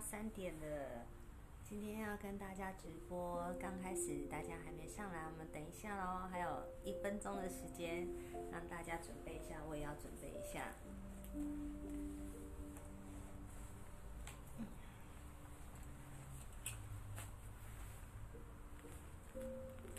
[0.00, 1.06] 三点了，
[1.64, 6.48] 今天要跟大家直播，刚开始大家还没上来，我们等一下喽，还有
[6.84, 8.06] 一分钟的时间，
[8.52, 10.72] 让大家准备一下，我也要准备一下。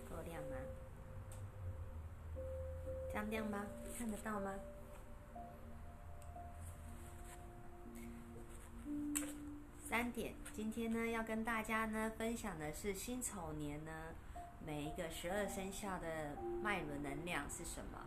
[0.09, 0.55] 够亮吗？
[3.09, 3.65] 这样亮吗？
[3.97, 4.53] 看得到吗？
[9.89, 13.91] 三点，今天呢要跟大家呢分享的是辛丑年呢
[14.63, 17.99] 每一个十二生肖的脉轮能量是什么。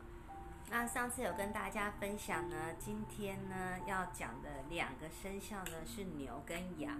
[0.70, 6.96] 那上次有跟大家分享呢，今天呢要讲的两个生肖呢是牛跟羊，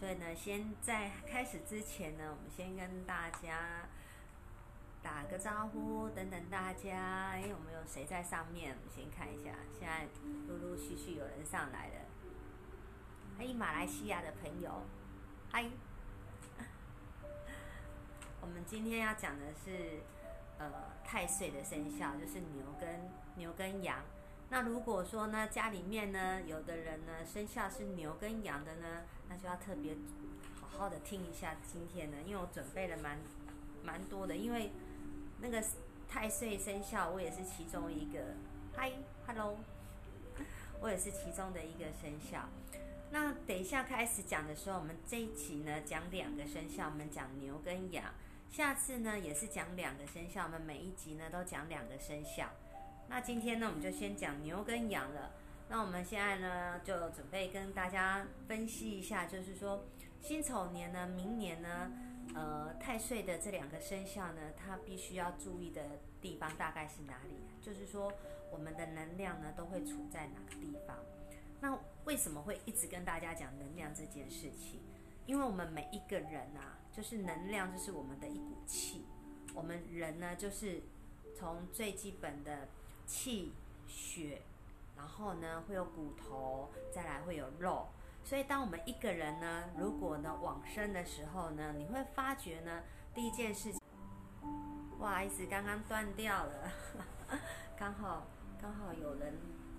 [0.00, 3.86] 所以呢先在开始之前呢，我们先跟大家
[5.04, 8.74] 打个招呼，等等大家，哎，有没有谁在上面？
[8.74, 10.08] 我们先看一下，现在
[10.48, 12.05] 陆陆续续有人上来了。
[13.38, 14.70] 嗨，马来西亚的朋友，
[15.52, 15.66] 嗨！
[18.40, 20.00] 我们今天要讲的是，
[20.58, 20.72] 呃，
[21.04, 23.98] 太岁的生肖就是牛跟牛跟羊。
[24.48, 29.94] 那如果说呢，家里面呢，有的人呢生肖是牛跟羊的呢，那就要特别
[30.58, 33.18] 好好的听一下今天呢，因为我准备了蛮
[33.82, 34.70] 蛮多的，因为
[35.42, 35.62] 那个
[36.08, 38.18] 太岁生肖我也是其中一个。
[38.74, 38.92] 嗨
[39.26, 39.58] ，hello，
[40.80, 42.48] 我也是其中的一个生肖。
[43.10, 48.12] 那等一下开始讲的时候，我们这一期呢讲两个生肖，我们讲牛跟羊。
[48.50, 52.48] 下次呢也是讲两个生肖，我们每一集呢都讲两个生肖。
[53.08, 55.30] 那今天呢我们就先讲牛跟羊了。
[55.68, 59.84] 那我们现在呢就准备跟大家分析一下，就是说
[60.20, 61.90] 辛丑年呢，明年呢，
[62.34, 65.82] 呃太岁的这两个生肖呢，它必须要注意的
[66.20, 67.36] 地方大概是哪里？
[67.60, 68.12] 就是说
[68.52, 70.96] 我们的能量呢都会处在哪个地方？
[71.60, 74.80] 那为什么会一直跟大家讲能量这件事情？
[75.26, 79.06] 因为我们每一个人啊，就是能量，就是我们的一股气。
[79.54, 80.82] 我们人呢，就是
[81.34, 82.68] 从最基本的
[83.06, 83.54] 气、
[83.86, 84.42] 血，
[84.96, 87.88] 然后呢会有骨头，再来会有肉。
[88.22, 92.82] 所以当我们一个人呢，如果呢往生的时候呢，你会发觉呢，
[93.14, 93.72] 第一件事，
[94.98, 96.72] 不好意思，刚刚断掉了，
[97.76, 98.26] 刚好
[98.60, 99.34] 刚好有人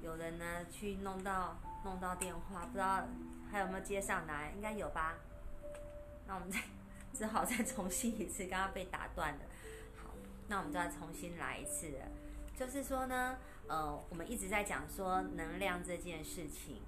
[0.07, 1.55] 有人呢去弄到。
[1.83, 3.07] 弄到电话，不知道
[3.49, 5.13] 还有没有接上来，应该有吧？
[6.25, 6.59] 那我们再
[7.13, 9.39] 只好再重新一次，刚刚被打断了。
[9.95, 10.09] 好，
[10.49, 11.93] 那我们再重新来一次。
[12.57, 13.37] 就是说呢，
[13.69, 16.81] 呃，我们一直在讲说能量这件事情。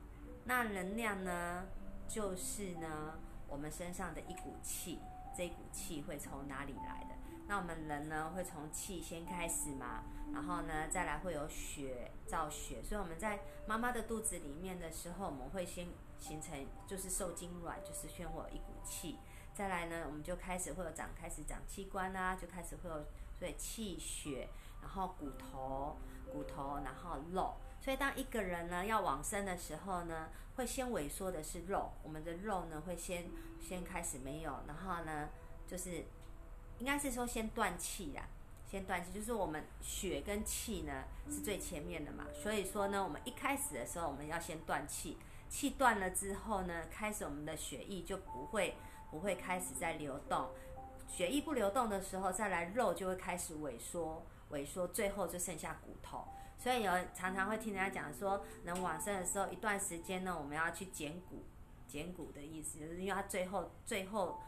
[0.43, 1.65] 那能量呢，
[2.09, 3.13] 就是呢
[3.47, 4.99] 我们身上的一股气，
[5.37, 7.15] 这股气会从哪里来的？
[7.49, 15.87] 那我们人呢，会从气先开始嘛，然后呢，再来会有血造血，所以我们在妈妈的肚子里面的时候，我们会先
[16.19, 19.17] 形成就是受精卵，就是先会有一股气，
[19.51, 23.03] 再来呢，我们就开始会有长，开始长器官啦，就开始会有
[23.39, 24.47] 所以气血，
[24.83, 25.97] 然后骨头，
[26.31, 33.25] 骨头，然后肉，所以当一个人呢要往生的时候呢，会先萎缩的是肉，我们的肉呢会先
[33.59, 35.29] 先开始没有，然后呢
[35.65, 36.05] 就是。
[36.79, 38.23] 应该是说先断气啦，
[38.65, 45.17] 先断气，就是我们血跟气呢是最前面的嘛，所以说呢，我们一开始的时候我们要先断气，
[45.49, 48.75] 气断了之后呢，开始我们的血液就不会
[49.11, 50.49] 不会开始在流动，
[51.07, 56.23] 血液不流动的时候，再来肉就会开始萎缩，萎缩，最后就剩下骨头。
[56.57, 61.43] 所以有常常会听人家讲说，人往生的时候一段时间呢，我们要去捡骨，
[61.87, 64.39] 捡骨的意思就是因为它最后最后。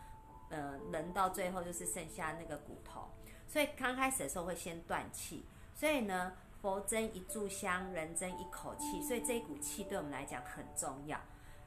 [0.51, 3.09] 呃，人到最后就是剩下那个骨头，
[3.47, 5.45] 所以刚开始的时候会先断气。
[5.73, 11.19] 所以呢，佛增一炷香，人增一口气，所以这一股气对我们来讲很重要。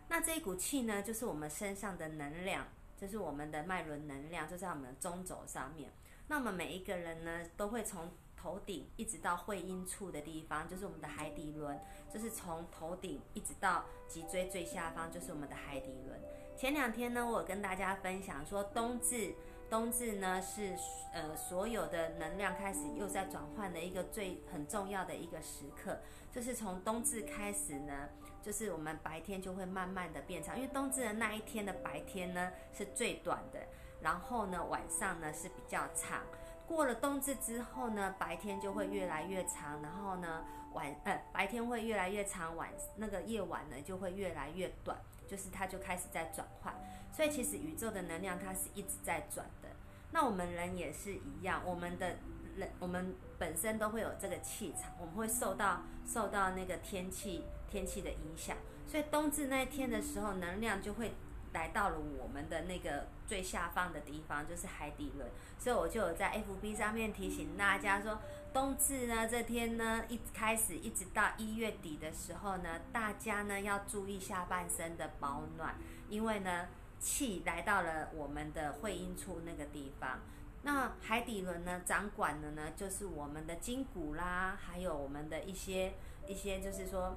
[0.09, 5.91] 那这一股气呢，就是我们身上的能量，就是我们的脉轮能量，就在我们的中轴上面。
[6.29, 11.81] 那我们每一个人呢，都会从头顶一直到会阴处的地方，就是我们的海底轮，
[12.13, 16.21] 就是从头顶一直到脊椎最下方，就是我们的海底轮。
[16.57, 19.35] 前两天呢，我跟大家分享说，冬至，
[19.69, 20.75] 冬至呢是
[21.13, 25.99] 呃所有的能量开始又在转换的一个最很重要的一个时刻，
[26.31, 28.09] 就是从冬至开始呢，
[28.41, 33.59] 就是我们白天就会慢慢的变长，因为冬至的那一天的白天呢是最短的，
[34.01, 36.23] 然后呢晚上呢是比较长，
[36.69, 44.97] 过了冬至之后呢，白天就会越来越长，然后呢晚呃白天会越来越长，晚那个夜晚呢就会越来越短。
[45.27, 46.75] 就是它就开始在转换，
[47.13, 49.69] 所以其实宇宙的能量它是一直在转的。
[50.13, 52.17] 那我们人也是一样，我们的
[52.57, 58.57] 人我们本身都会有这个气场，我们会受到受到那个天气天气的影响。
[58.87, 61.13] 所以冬至那一天的时候，能量就会
[61.55, 65.27] 来到了我们的那个最下方的地方，就是海底轮。
[65.59, 68.19] 所以我就有在 FB 上面提醒大家说，
[68.53, 75.77] 冬至呢这天呢一开始一直到一月底的时候呢，大家呢要注意下半身的保暖，
[76.11, 76.67] 因为呢
[77.01, 80.19] 气来到了我们的会阴处那个地方。
[80.63, 85.95] 那海底轮呢，掌管的呢就是我们的筋骨啦，还有我们的一些
[86.27, 87.17] 一些，就是说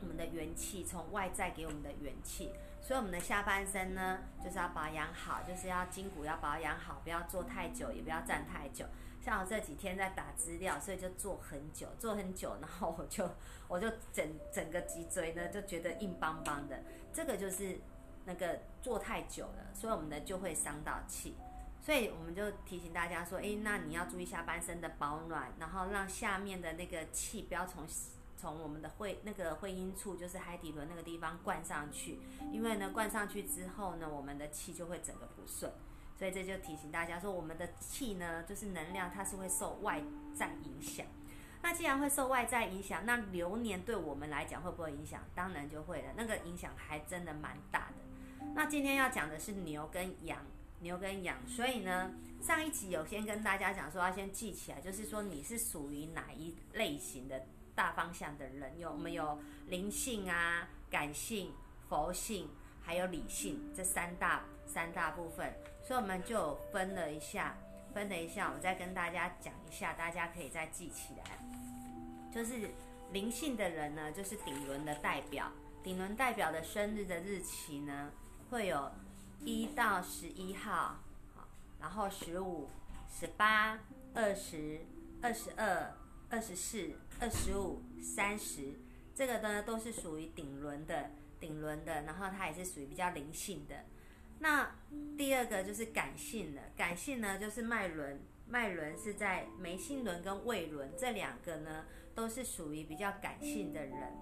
[0.00, 2.50] 我们的元气，从外在给我们的元气。
[2.82, 8.86] 所以我们的下半身呢，就是要保养好，就是要筋骨要保养好，不要坐太久，也不要站太久。
[9.20, 13.30] 像我这几天在打资料，所以就坐很久，坐很久，然后我就
[13.68, 16.82] 我就整整个脊椎呢就觉得硬邦邦的。
[17.12, 17.78] 这个就是
[18.24, 21.36] 那个坐太久了，所以我们的就会伤到气。
[21.82, 27.86] 所以我们就提醒大家说，诶，那你要注意下半身的保暖，然后让下面的那个气不要从
[28.40, 32.18] 从我们的会那个会阴处，就是海底轮那个地方灌上去，
[32.50, 35.70] 因为呢，灌上去之后呢，我们的气就会整个不顺。
[36.16, 40.02] 所以这就提醒大家说，我们的气呢，就是能量，它是会受外
[40.34, 41.04] 在影响。
[41.62, 45.22] 那既然会受外在影响，那流年对我们来讲会不会影响？
[45.34, 48.44] 当然就会了，那个影响还真的蛮大的。
[48.54, 50.38] 那今天要讲的是牛跟羊。
[50.82, 52.10] 牛跟羊，所以呢，
[52.40, 57.44] 上一集有先跟大家讲说要先记起来，就是说你是属于哪一类型的
[57.80, 58.78] 大方向的人。
[58.78, 59.38] 有我们有
[59.68, 61.54] 灵性啊、感性、
[61.88, 62.50] 佛性，
[62.82, 67.56] 还有理性这三大三大部分，所以我们就分了一下，
[67.94, 71.24] 分了一下，我再跟大家讲一下，大家可以再记起来。
[72.30, 72.70] 就是
[73.12, 75.50] 灵性的人呢，就是顶轮的代表，
[75.82, 78.10] 顶轮代表的生日的日期呢，
[78.50, 78.90] 会有。
[79.42, 81.00] 一到十一号，
[81.34, 81.48] 好，
[81.80, 82.68] 然后十五、
[83.10, 83.78] 十八、
[84.12, 84.82] 二十、
[85.22, 85.96] 二十二、
[86.28, 88.74] 二十四、二十五、三十，
[89.14, 93.84] 这个呢都是属于顶轮的，顶轮的，然后它也是属于比较灵性的。
[94.38, 94.74] 那
[95.16, 101.84] 第二个就是感性的，感性呢就是脉轮，脉轮是在眉心轮跟胃轮这两个呢
[102.14, 104.12] 都是属于比较感性的人。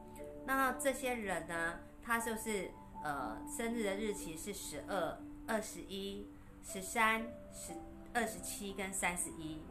[0.46, 2.70] 那这些人呢，他就是。
[3.00, 5.16] 呃，生日的日期是十二、
[5.46, 6.26] 二十一、
[6.64, 7.22] 十三、
[7.52, 7.72] 十、
[8.12, 9.62] 二十七跟三十一。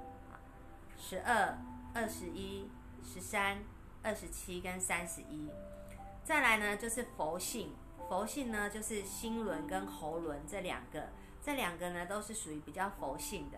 [0.98, 1.58] 十二、
[1.94, 2.70] 二十一、
[3.12, 3.58] 十三、
[4.04, 5.50] 二十七跟三十一。
[6.24, 7.74] 再来呢，就是佛性，
[8.10, 11.08] 佛性呢就是心轮跟喉轮这两个，
[11.42, 13.58] 这两个呢都是属于比较佛性的。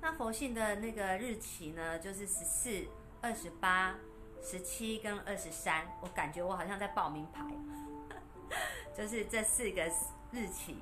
[0.00, 2.86] 那佛性的那个日期呢，就是十四、
[3.20, 3.96] 二十八、
[4.40, 5.86] 十七跟二十三。
[6.00, 7.44] 我感觉我好像在报名牌。
[8.96, 9.82] 就是这四个
[10.30, 10.76] 日期，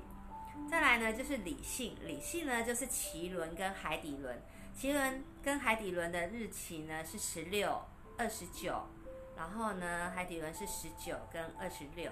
[0.69, 4.39] 再来呢就是理性，理性呢就是脐轮跟海底轮，
[4.77, 7.81] 脐轮跟海底轮的日期呢是十六、
[8.17, 8.87] 二十九，
[9.35, 12.11] 然后呢海底轮是十九跟二十六，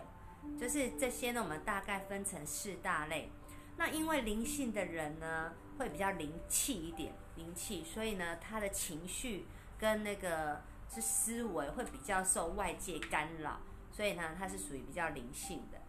[0.60, 3.32] 就是这些呢我们大概分成四大类。
[3.78, 9.46] 那因为灵性的人呢会比较灵气一点，灵气，所以呢他的情绪
[9.80, 10.62] 跟那个
[10.94, 13.60] 是思维会比较受外界干扰，
[13.92, 15.80] 所以呢他是属于比较灵性的。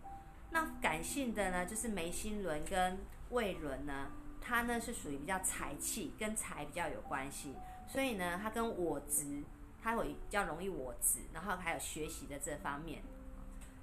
[0.51, 2.99] 那感性的呢，就是眉心轮跟
[3.31, 7.55] 胃轮呢，它呢是属于比较财气，跟财比较有关系，
[7.89, 9.43] 所以呢，它跟我执，
[9.83, 13.03] 它会比较容易我执，然后还有学习的这方面。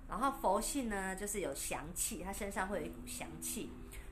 [0.07, 3.69] 然后佛性呢，就是有祥气，它身上会有一股祥气，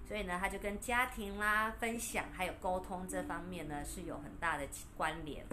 [0.07, 5.45] 所以呢，它就跟家庭啦、分享还有沟通这方面呢是有很大的关联。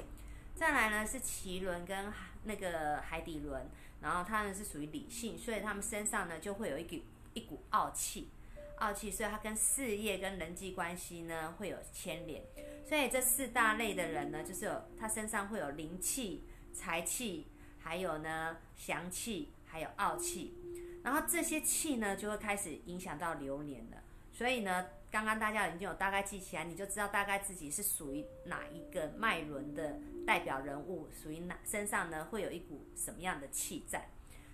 [0.54, 2.12] 再来呢是脐轮跟
[2.44, 3.66] 那个海底轮。
[4.00, 8.28] 然后他呢是属于理性，所以他们身上呢就会有一股一股傲气，
[8.76, 12.42] 傲气，所以他跟事业跟人际关系呢会有牵连。
[12.86, 17.46] 所以这四大类的人呢，就是有他身上会有灵气、财气，
[17.78, 20.54] 还有呢祥气，还有傲气。
[21.02, 23.96] 然后这些气呢就会开始影响到流年了。
[24.32, 34.08] 所以呢，刚刚大家已经有大概记起来，你就知道大概自己是属于哪一个脉轮的代表人物，属于哪身上呢会有一股什么样的气在。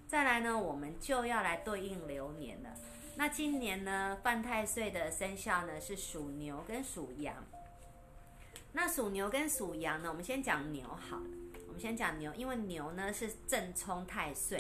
[0.07, 2.71] 再来呢，我们就要来对应流年了。
[3.17, 7.45] 那今年呢，犯太岁的生肖呢是属牛跟属羊。
[8.73, 11.25] 那属牛跟属羊呢，我们先讲牛好了。
[11.67, 14.59] 我们先讲牛，因为牛呢是正冲太岁，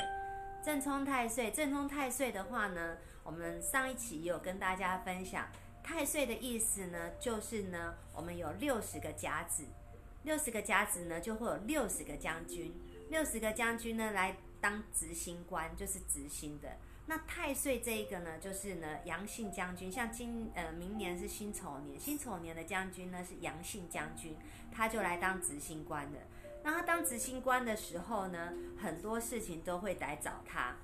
[0.65, 2.97] 正冲太岁，正冲太岁的话呢。
[3.23, 5.47] 我们上一期有跟大家分享
[5.85, 9.65] 太岁的意思呢，就是呢，我们有六十个甲子，
[10.25, 12.75] 六十个甲子呢就会有六十个将军，
[13.11, 16.77] 六十个将军呢来当执行官，就是执行的。
[17.11, 24.37] 那太岁这一个呢，就是呢阳性将军，像今呃明年是辛丑年，辛丑年的将军呢是阳性将军，
[24.71, 26.21] 他就来当执行官的。
[26.63, 30.77] 那他当执行官的时候呢，很多事情都会来找他。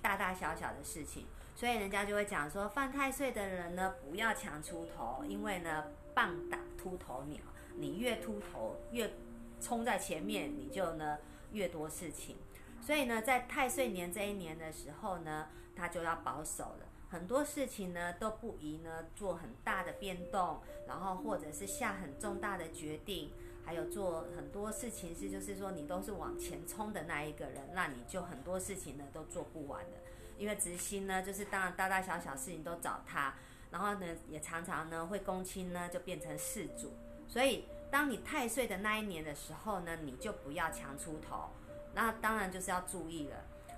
[0.00, 7.42] 大大小小的事情，所以人家就会讲说，犯太岁的人呢，不要强出头，因为呢，棒打秃头鸟，
[7.76, 9.12] 你越秃头越
[9.60, 11.18] 冲在前面，你就呢
[11.52, 12.36] 越多事情。
[12.84, 23.32] 所以呢，在太岁年这一年的时候呢，他就要保守了，很多事情呢都不宜呢做很大的变动，然后或者是下很重大的决定。
[23.66, 29.98] 还有做很多事情是，就是说你都是往前冲的那一个人，那你就很多事情呢都做不完的。
[30.36, 33.34] 因为执心呢，就是当然大大小小事情都找他，
[33.70, 36.92] 然后呢也常常呢会公亲呢就变成事主。
[37.26, 41.48] 所以当你太岁的那一年的时候呢，你就不要强出头，
[41.94, 43.36] 那当然就是要注意了。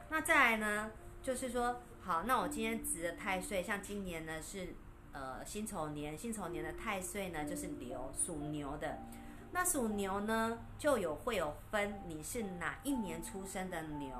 [0.08, 0.90] 那再来呢，
[1.22, 4.74] 就是说好，那我今天值的太岁，像今年呢是
[5.12, 8.98] 呃辛丑年，辛丑年的太岁呢就是牛，属牛的。
[9.52, 14.10] 那属牛呢，就有会有分，你是哪一年出生的牛？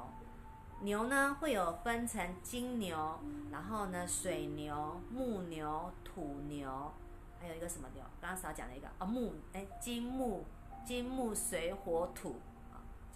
[0.80, 3.18] 牛呢会有分成金牛，
[3.50, 6.92] 然后呢水牛、木牛、土牛，
[7.40, 8.02] 还有一个什么牛？
[8.20, 10.44] 刚刚少讲了一个啊木哎金木
[10.84, 12.36] 金木水火土，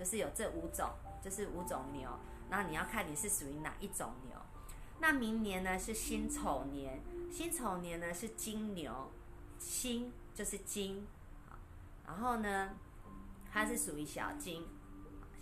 [0.01, 0.89] 就是有这五种，
[1.23, 2.09] 就是五种牛。
[2.49, 4.35] 那你要看你是属于哪一种牛。
[4.99, 6.99] 那明年呢是辛丑年，
[7.31, 9.11] 辛丑年呢是金牛，
[9.59, 11.07] 辛就是金。
[12.07, 12.71] 然后呢，
[13.53, 14.67] 它是属于小金，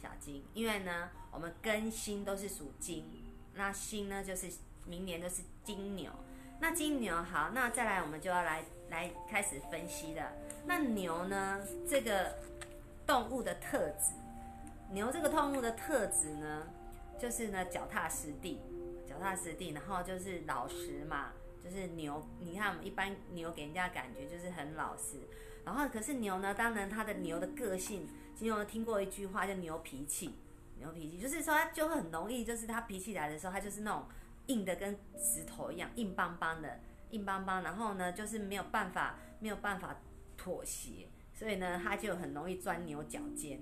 [0.03, 3.05] 小金，因为呢，我们庚辛都是属金，
[3.55, 4.51] 那辛呢就是
[4.85, 6.11] 明年就是金牛，
[6.61, 10.33] 那金牛好，那再来我们就要来来开始分析了。
[10.67, 12.35] 那牛呢这个
[13.07, 14.13] 动物的特质，
[14.91, 16.67] 牛这个动物的特质呢，
[17.19, 18.61] 就是呢脚踏实地，
[19.07, 25.19] 脚踏实地，然后就是老实嘛，就是牛，你看我们一般牛给人家感觉就是很老实。
[25.65, 26.55] 然后，可是牛呢？
[26.55, 30.35] 当然，它的牛的个性，金牛听过一句话，叫牛脾气。
[30.79, 34.07] 牛脾气就是说，它就会很容易，就是它脾气来的时候，它就是那种
[34.47, 36.81] 硬的跟石头一样，硬邦邦的，
[37.11, 37.63] 硬邦邦。
[37.63, 40.01] 然后呢，就是没有办法，没有办法
[40.39, 43.61] 妥协，所以呢，它就很容易钻牛角尖。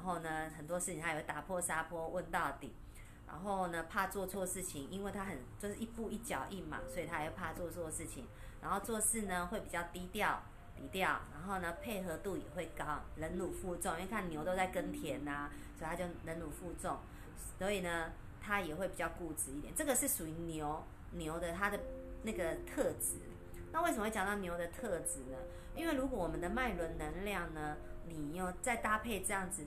[0.00, 2.72] 然后呢，很多事情它也会打破砂锅问到底。
[3.26, 8.26] 然后呢，怕做错事情，因为它很就是一步一脚印嘛，所以它也怕做错事情。
[8.62, 10.40] 然后做事呢，会比较低调。
[10.74, 13.92] 低调，然后呢，配合度也会高，忍辱负重。
[13.96, 16.96] 因为看牛都在耕田呐，所以他就忍辱负重，
[17.58, 19.74] 所以呢，他也会比较固执一点。
[19.76, 21.78] 这个是属于牛牛的它的
[22.22, 23.16] 那个特质。
[23.70, 25.36] 那为什么会讲到牛的特质呢？
[25.76, 27.76] 因为如果我们的脉轮能量呢，
[28.16, 29.64] 你又再搭配这样子，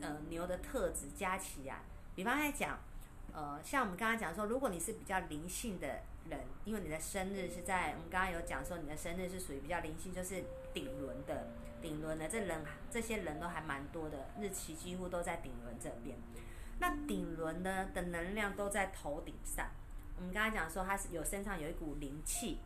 [0.00, 1.82] 呃，牛的特质加起来，
[2.14, 2.78] 比方来讲，
[3.32, 6.00] 呃，像我们刚刚讲说，如果你是比较灵性的。
[6.28, 10.44] 人，因为你的生日是在我们刚刚有讲说，你的生日是属于比较灵性，就是
[10.74, 11.46] 顶轮的，
[11.80, 16.18] 顶轮的这人这些人都还蛮多的，日期几乎都在顶轮这边。
[16.80, 19.70] 那顶轮呢的能量都在头顶上。
[20.18, 22.58] 我们刚刚讲说，它是有身上有一股灵气，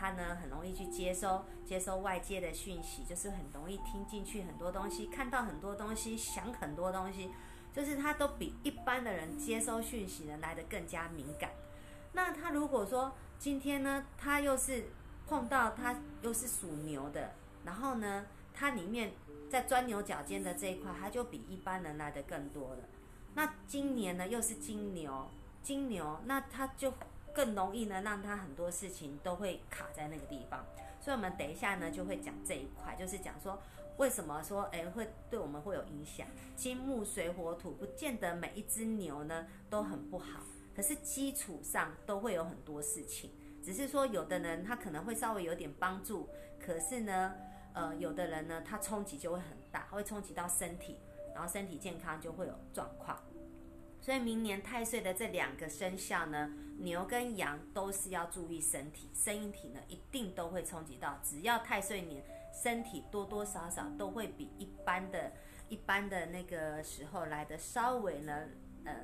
[0.00, 7.30] 他，呢很容易去接收接收外界的讯息，就是很容易听进去很多东西，看到很多东西，想很多东西，
[7.74, 11.50] 就是他都比一般的人接收讯息呢来的更加敏感。
[12.12, 14.86] 那他如果说今天呢，他又是
[15.26, 17.32] 碰到他又是属牛的，
[17.64, 19.12] 然后呢，他里面
[19.50, 22.78] 在钻牛角尖的这一块，他就比一般人来的更多了。
[23.34, 25.28] 那今年呢又是金牛，
[25.62, 26.92] 金牛，那他就
[27.34, 30.64] 更容易呢，让他很多事情都会卡在那个地方。
[31.00, 33.58] 所以，我们等一下呢就会讲这一块，就是讲说
[33.96, 36.26] 为什么说诶会对我们会有影响。
[36.56, 40.40] 金木水火土，不见得每一只牛呢都很不好。
[40.74, 43.30] 可是基础上都会有很多事情，
[43.62, 47.34] 只是说有的人他可能会稍微有点帮助，可是呢，
[47.74, 50.98] 呃，有的人呢他冲击就会很大，会冲击到身体，
[51.34, 53.18] 然后身体健康就会有状况。
[54.00, 56.50] 所以明年太岁的这两个生肖呢，
[56.82, 61.18] 牛跟羊都是要注意身体，身体呢一定都会冲击到。
[61.22, 65.32] 只要太岁年，身体多多少少都会比一般的、
[65.68, 68.48] 一般的那个时候来的稍微呢，
[68.84, 68.94] 呃。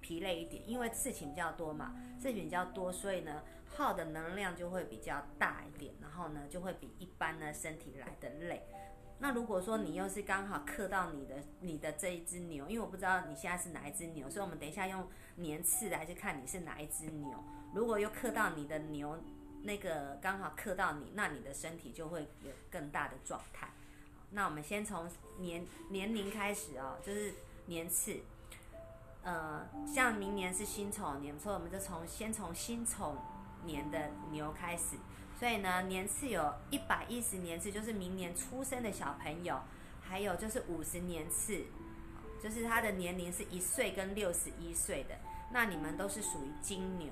[0.00, 8.62] 疲累一点，因为事情比较多嘛，事情比较多，所以呢，耗的能量就会比较大一点，然后呢，就会比一般呢身体来的累。
[9.18, 17.42] 那如果说你又是刚好克到你的你的这一只牛，因为我不知道你现在是哪一只牛，所以我们等一下用年次来去看你是哪一只牛。
[17.72, 19.18] 如果又克到你的牛，
[19.62, 23.68] 那个刚好克到你，那你的身体就会有更大的状态。
[24.30, 27.32] 那我们先从年年龄开始哦，就是
[27.66, 28.16] 年次。
[29.22, 33.16] 呃，像明年是辛丑年，所以我们就从先从辛丑
[33.66, 34.96] 年的牛开始。
[35.38, 39.60] 所以呢，年次有一百一十年次，就是明年出生的小朋友，
[40.00, 41.64] 还有就是五十年次，
[42.42, 45.16] 就是他的年龄是一岁跟六十一岁的，
[45.52, 47.08] 那你们都是属于金牛。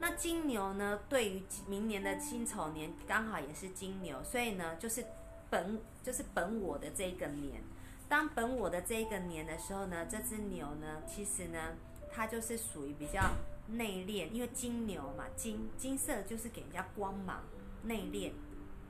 [0.00, 5.04] 那金牛呢，对于明年的辛丑年刚好也是金牛，所以呢，就是
[5.48, 7.62] 本就是本我的这个年。
[8.08, 11.74] 当本我的这个年的时候呢，这只牛呢，其实呢，
[12.12, 13.22] 它就是属于比较
[13.68, 17.42] 内敛，因为金牛嘛，金金色就是给人家光芒、
[17.84, 18.32] 内敛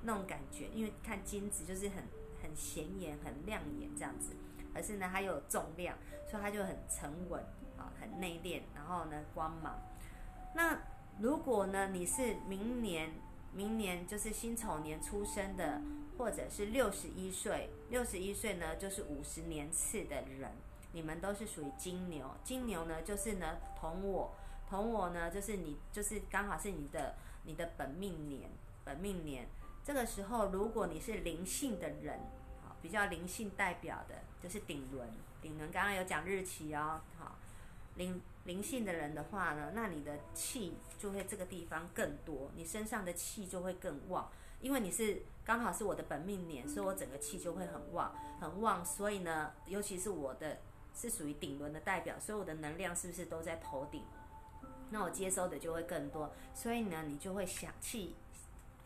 [0.02, 0.68] 那种感觉。
[0.74, 2.04] 因为看金子就是很
[2.42, 4.32] 很显眼、很亮眼这样子，
[4.74, 5.96] 可是呢，它又有重量，
[6.30, 7.42] 所以它就很沉稳
[7.76, 9.78] 啊，很内敛，然后呢，光芒。
[10.54, 10.78] 那
[11.20, 13.12] 如果呢，你是明年，
[13.52, 15.80] 明年就是辛丑年出生的。
[16.18, 20.52] 或者是六十一岁，六十一岁呢，就是五十年次的人，
[20.92, 22.30] 你们都是属于金牛。
[22.44, 24.32] 金牛呢，就是呢同我，
[24.72, 27.14] 同我呢，就是你，就是刚好是你的
[27.44, 28.48] 你的本命年，
[28.82, 29.46] 本命年。
[29.84, 32.18] 这个时候，如果你是灵性的人，
[32.64, 35.06] 好，比较灵性代表的，就是顶轮，
[35.42, 37.36] 顶轮刚刚有讲日期哦，好，
[37.96, 44.30] 灵灵性的人的话呢，那你的气就会这个地方更多，你身上的气就会更旺。
[44.62, 48.82] 因为你是刚好是我的本命年，所以我整个气就会很旺，很旺。
[48.82, 50.60] 所以呢，尤其是我的
[50.94, 54.02] 是属于顶轮的代表，所以我的能量是不是都在头顶？
[54.92, 58.14] 那我接收的就会更多，所以呢，你就会想气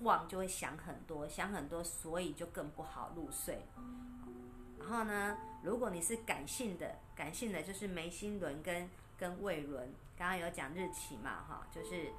[0.00, 3.66] 旺，就会想很多，想很多，所以就更不好入睡。
[4.78, 12.10] 然后呢，如果你是感性的，感性的就是眉心轮跟跟胃轮，刚刚有讲日期嘛，哈，就是。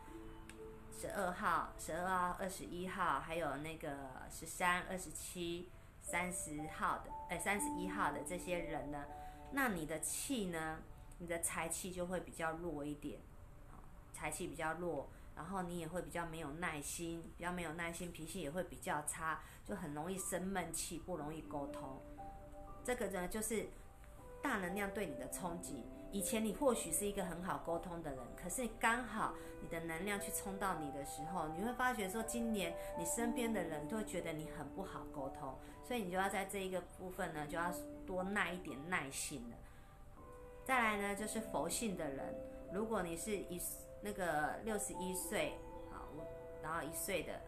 [1.00, 3.96] 十二号、十二号、二十一号，还有那个
[4.32, 5.70] 十三、二十七、
[6.01, 9.06] 三十号的，哎，三十一号的这些人呢，
[9.51, 10.79] 那你的气呢，
[11.20, 13.20] 你的财气就会比较弱一点，
[14.18, 22.02] 财气比较弱，然后你也会比较没有耐心，比较没有耐心，脾气也会比较差，就很容易生闷气，不容易沟通。
[22.84, 23.68] 这个呢，就是
[24.42, 25.84] 大能量对你的冲击。
[26.12, 37.72] 以前你或许是一个很好沟通的人，可是刚好你的能量去冲到你的时候，你会发觉说，今年你身边的人都会觉得你很不好沟通，所以你就要在这一个部分呢，就要
[38.08, 39.58] 多耐一点耐心了。
[40.65, 42.36] 再来呢，就是佛性的人，
[42.74, 43.60] 如果你是一
[44.08, 45.60] 那个六十一岁
[45.91, 46.08] 啊，
[46.63, 47.41] 然后一岁的，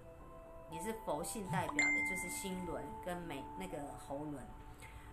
[0.69, 4.43] 你是佛性代表的，就是心轮跟眉那个喉轮。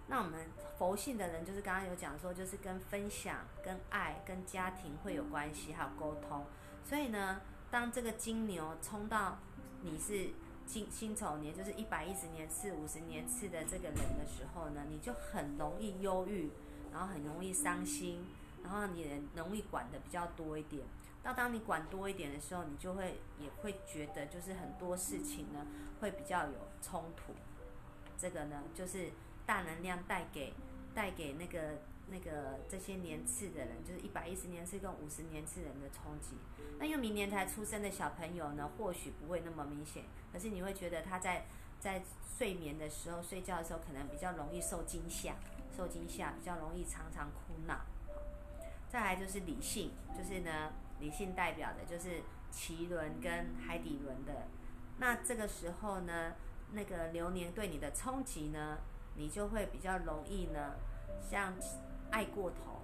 [0.08, 0.44] 那我们
[0.76, 6.44] 佛性的人，就是刚刚有讲说，就是跟分享、跟爱、跟家庭会有关系，还有沟通。
[6.84, 9.38] 所以呢，当这个金牛冲到
[9.82, 10.30] 你是
[10.66, 16.50] 金辛丑年，就是一百一十年次、五十年次的这个人的时候呢，你就很容易忧郁，
[16.92, 18.26] 然后很容易伤心，
[18.64, 20.82] 然后你容易管的比较多一点。
[21.26, 25.66] 那当你管多一点的时候，你就会也会觉得，就是很多事情呢
[26.00, 27.34] 会比较有冲突。
[28.16, 29.10] 这个呢，就是。
[29.46, 30.52] 大能量带给
[30.92, 31.78] 带给那个
[32.10, 36.34] 那个这些年次的人，就是一百一十年次跟五十年次人的冲击。
[36.80, 41.46] 那因为明年才出生的小朋友呢，或许不会那么明显，可是你会觉得他在
[41.78, 42.02] 在
[42.36, 45.36] 睡眠的时候、睡觉的时候，可能比较容易受惊吓，
[45.76, 47.82] 受惊吓比较容易常常哭闹。
[48.88, 54.48] 再来就是理性，就是呢，理性代表的就是脐轮跟海底轮的。
[54.98, 56.32] 那这个时候呢，
[56.72, 58.78] 那个流年对你的冲击呢？
[59.18, 60.74] 你就会比较容易呢，
[61.30, 61.54] 像
[62.10, 62.82] 爱过头、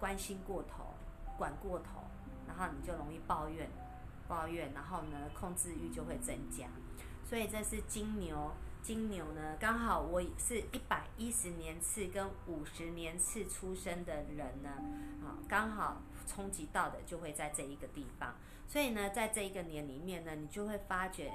[0.00, 0.94] 关心过头、
[1.36, 2.04] 管过头，
[2.46, 3.68] 然后你就容易抱怨、
[4.26, 6.66] 抱怨，然后呢，控制欲就会增加。
[7.22, 14.70] 所以这是金牛，金牛呢，刚好我是一百一十年次跟五十年次出生的人呢，
[15.22, 18.34] 啊，刚好冲击到的就会在这一个地方。
[18.66, 21.32] 所以呢，在这一个年里面呢，你就会发觉。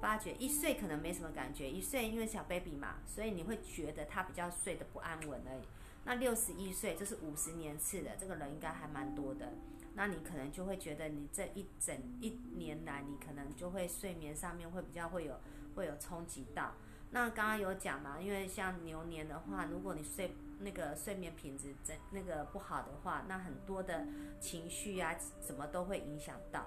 [0.00, 5.62] 发觉一岁可能没什么感觉，一岁因为小 baby 嘛，所以你会觉得他比较睡得不安稳而已。
[6.04, 9.52] 那六十一岁，这是五十年次的，这个人应该还蛮多的。
[9.94, 15.38] 那你可能就会觉得你这一整一年来，你可能就会睡眠上面会比较会有
[15.76, 16.72] 会有冲击到。
[17.12, 24.06] 那刚刚有讲嘛，因为像牛年的话，如果你睡那个睡眠品质真那个不好的话，那很多的
[24.40, 26.66] 情绪啊什么都会影响到。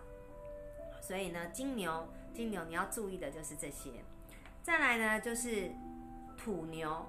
[1.01, 2.07] 所以呢，金牛。
[2.33, 4.03] 金牛，你要注意的就是这些。
[4.61, 5.71] 再来呢，就是
[6.35, 7.05] 土牛，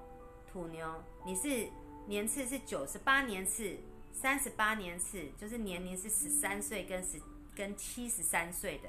[0.49, 1.67] 土牛，你是
[2.07, 3.75] 年次是九十八年次，
[4.13, 7.19] 三十八年次，就是年龄是十三岁跟十
[7.53, 8.87] 跟七十三岁的。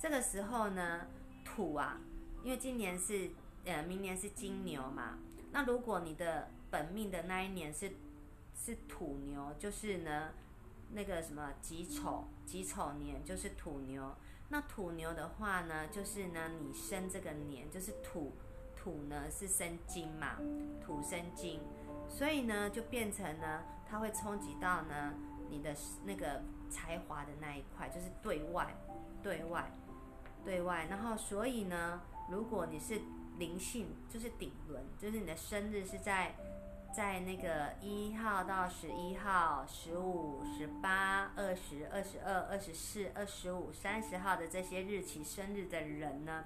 [0.00, 1.06] 这个时候呢，
[1.44, 2.00] 土啊，
[2.42, 3.30] 因为今年是
[3.66, 5.18] 呃，明年是金牛嘛。
[5.52, 7.92] 那如果你的本命的那一年是
[8.52, 10.32] 是土牛，就是呢，
[10.90, 14.12] 那个什么己丑，己丑年就是土牛。
[14.48, 18.32] 那土牛的话呢，就是呢，你生这个年就是土，
[18.74, 20.36] 土呢是生金嘛，
[20.84, 21.60] 土生金。
[22.08, 25.14] 所以呢，就变成呢，它会冲击到呢
[25.48, 28.74] 你的那个才华的那一块，就是对外，
[29.22, 29.70] 对外，
[30.44, 30.88] 对外。
[30.90, 33.00] 然后，所以呢，如果你是
[33.38, 36.34] 灵性，就是顶轮，就是你的生日是在。
[36.94, 46.44] 在那个一号到十一号、十五、十八、二十二、十二、二十四、二十五、三十号的这些日期生日的人呢，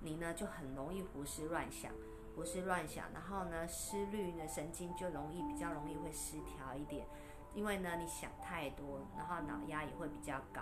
[0.00, 1.92] 你呢就很容易胡思乱想，
[2.34, 7.06] 胡思乱想，然后呢思虑呢神经就容易比较容易会失调一点，
[7.54, 10.60] 因为呢你想太多，然后脑压也会比较高。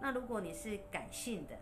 [0.00, 1.56] 那如果你是感性的，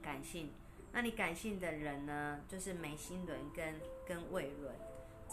[0.00, 0.50] 感性，
[0.92, 3.74] 那你感性的人呢，就是眉心轮跟
[4.06, 4.74] 跟胃轮。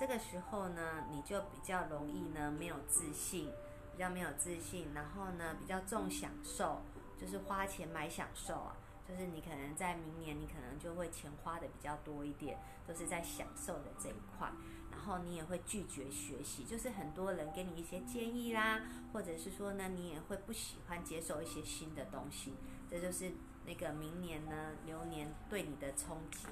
[0.02, 3.52] 这个时候呢，你就比较容易呢没有自信，
[3.92, 6.82] 比较没有自信，然后呢比较重享受，
[7.20, 8.76] 就是花钱买享受啊，
[9.08, 14.52] 就是你可能在明年你可能就会钱花的比较多一点，都是在享受的这一块，
[14.90, 18.82] 然后你也会拒绝学习，就是很多人给你一些建议啦，
[19.14, 22.56] 或者是说呢你也会不喜欢接受一些新的东西，
[22.90, 23.34] 这就是
[23.68, 26.48] 那个明年呢流年对你的冲击。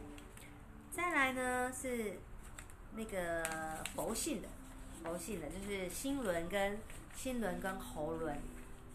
[0.91, 2.19] 再来呢是。
[2.95, 4.47] 那个佛性的，
[5.03, 6.79] 佛性的就是心轮跟
[7.15, 8.37] 心轮跟喉轮。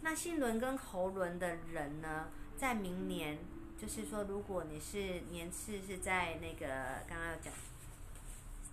[0.03, 2.29] 那心轮跟喉轮的人呢，
[2.59, 3.39] 在明年，
[3.81, 6.67] 就是说，如果你是年次是在那个
[7.09, 7.53] 刚刚要讲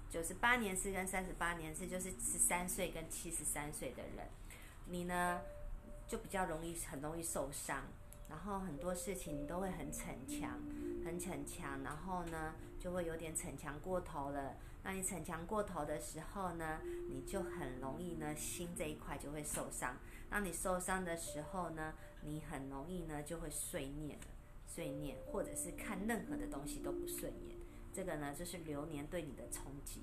[0.10, 4.27] 九十八年次跟三十八年次，就是十三岁跟七十三岁的人，
[4.88, 5.39] 你呢
[6.05, 7.86] 就比较容易很容易受伤，
[8.29, 10.60] 然后很多事情你都会很逞强，
[11.05, 14.56] 很逞强，然后呢就会有点逞强过头了。
[14.84, 19.96] 那你逞强过头的时候呢，你就很容易呢，心这一块就会受伤。
[20.28, 24.26] 当你受伤的时候呢，你很容易呢就会碎念了，
[24.65, 27.56] 碎念，或者是看任何的东西都不顺眼。
[27.94, 30.02] 这个呢就是流年对你的冲击。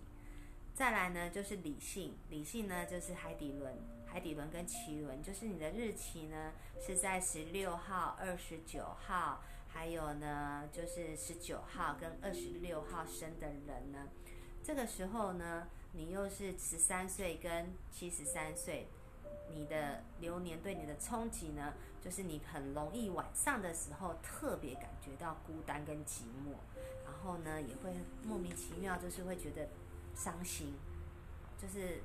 [0.75, 3.75] 再来呢就是理性，理性呢就是海底轮，
[4.07, 14.09] 海底轮跟脐轮，就是你的日期呢是在十六号、二十九号，还有呢就是十九号跟二十六号生的人呢。
[14.65, 18.89] 这个时候呢，你又是十三岁跟七十三岁，
[19.51, 26.53] 你的流年对你的冲击呢，就是你很容易晚上的时候特别感觉到孤单跟寂寞，
[27.05, 29.69] 然后呢也会莫名其妙就是会觉得
[30.15, 30.75] 伤心，
[31.57, 32.03] 就是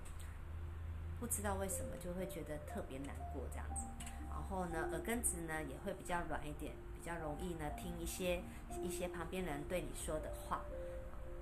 [1.19, 3.87] 不知道为什么就会觉得特别难过这样子，
[4.29, 6.73] 然后呢耳根子呢也会比较软一点，
[7.03, 8.41] 比较容易呢听一些
[8.81, 10.61] 一些旁边人对你说的话。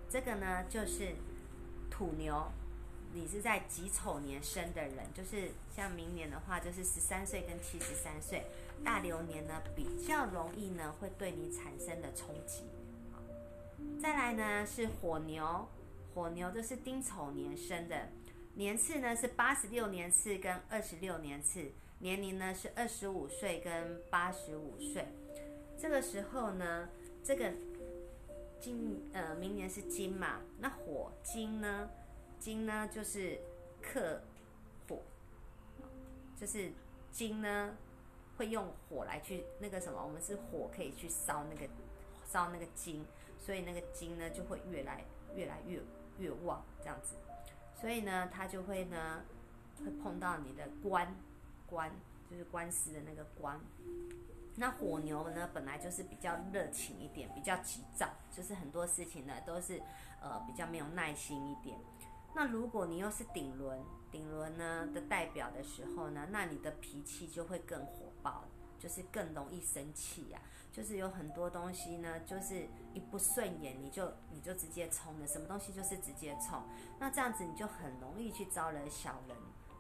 [0.10, 1.14] 这个呢，就是
[1.92, 2.52] 土牛，
[3.14, 8.44] 你是在己丑年生的人，就是像明年的话，就是十三岁跟七十三岁，
[8.84, 12.64] 大流年呢比较容易呢会对你产生的冲击。
[14.02, 15.68] 再来呢是火牛，
[16.16, 18.10] 火牛就是丁丑年生的，
[18.56, 25.06] 年次呢是八十六年次跟二十六年次，年龄呢是二十五岁跟八十五岁。
[25.82, 26.88] 这个时候呢，
[27.24, 27.52] 这个。
[28.62, 30.40] 金呃，明年是金嘛？
[30.60, 31.90] 那火金呢？
[32.38, 33.40] 金呢就是
[33.82, 34.22] 克
[34.88, 35.02] 火，
[36.40, 36.72] 就是
[37.10, 37.76] 金呢
[38.38, 40.00] 会用火来去那个什么？
[40.06, 41.68] 我们是火可以去烧那个
[42.28, 43.04] 烧那个金，
[43.40, 45.04] 所以那个金呢就会越来
[45.36, 45.82] 越来越
[46.20, 47.16] 越旺这样子。
[47.74, 49.24] 所以呢，它就会呢
[49.80, 51.16] 会碰到你的官
[51.66, 51.92] 官，
[52.30, 53.60] 就是官司的那个官。
[54.56, 59.82] 那火牛呢，本来就是比较热情一点，比较急躁，就是很多事情呢都是
[60.22, 61.80] 呃比较没有耐心一点。
[62.36, 63.80] 那如果你又是顶轮，
[64.12, 68.44] 顶轮呢的代表的时候呢，那你的脾气就会更火爆，
[68.78, 70.40] 就是更容易生气呀。
[70.72, 76.62] 就是有很多东西呢，就是一不顺眼你就你就直接冲了，什么东西就是直接冲。
[77.00, 79.38] 那这样子你就很容易去招惹小人。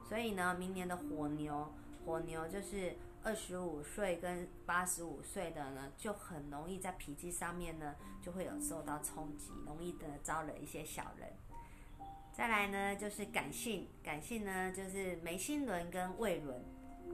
[0.07, 1.71] 所以呢，明年的火牛，
[2.05, 2.95] 火牛就是。
[3.23, 11.29] 二十五岁跟八十五岁的呢，就很容易在脾气上面呢，就会有受到冲击，容易的招惹一些小人。
[12.33, 16.63] 再来呢，就是感性，感性呢就是眉心轮跟胃轮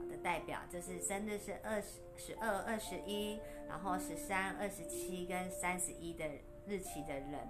[0.09, 6.25] 的代表，就是生日是二十、十二、二十一，然后十三、二十七跟三十一的
[6.65, 7.47] 日期的人，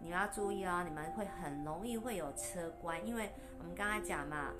[0.00, 4.54] 你们要注意哦，你们会很容易会有车关，因为我们刚才讲嘛。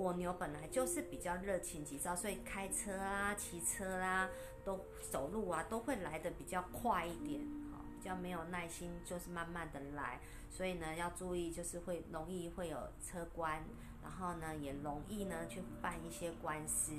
[0.00, 4.30] 火牛本来就是比较热情急躁，所以开车啊、骑车啦、
[4.64, 10.18] 都走路啊，都会来的比较快一点，好，比较没有耐心，就是慢慢的来。
[10.48, 13.62] 所以呢，要注意，就是会容易会有车关，
[14.02, 16.92] 然后呢，也容易呢去办一些官司，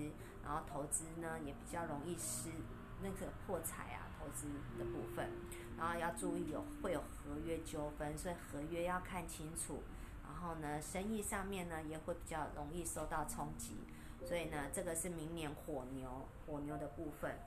[0.44, 2.52] 然后投资呢也比较容易失
[3.02, 4.46] 那个破财啊，投资
[4.78, 5.28] 的部分，
[5.76, 9.82] 然后要注意有会有合约纠纷，所以合约要看清楚。
[10.42, 13.76] 然后呢，生意上面呢也会比较容易受到冲击。
[14.26, 17.38] 所以呢，这个是明年火牛，火牛的部分。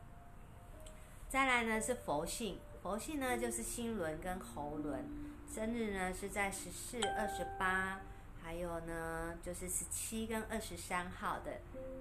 [1.28, 5.04] 再来呢是佛性，佛性呢就是心轮跟喉轮，
[5.52, 8.00] 生日呢是在十四、二十八，
[8.40, 11.50] 还有呢就是十七跟二十三号的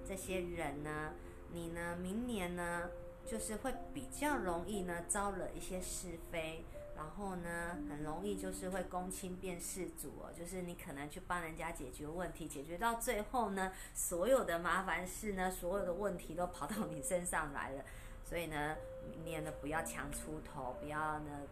[0.06, 1.12] 这些人呢，
[1.50, 2.88] 你呢明年呢
[3.26, 6.64] 就是会比较容易呢招惹一些是非。
[6.96, 17.84] 然后呢，很容易就是会公亲变事主哦，就是你可能去帮人家解决问题，解决到最后呢，所有的麻烦事呢，所有的问题都跑到你身上来了。
[18.24, 18.76] 所以呢，
[19.10, 21.42] 明年呢不要强出头，不要呢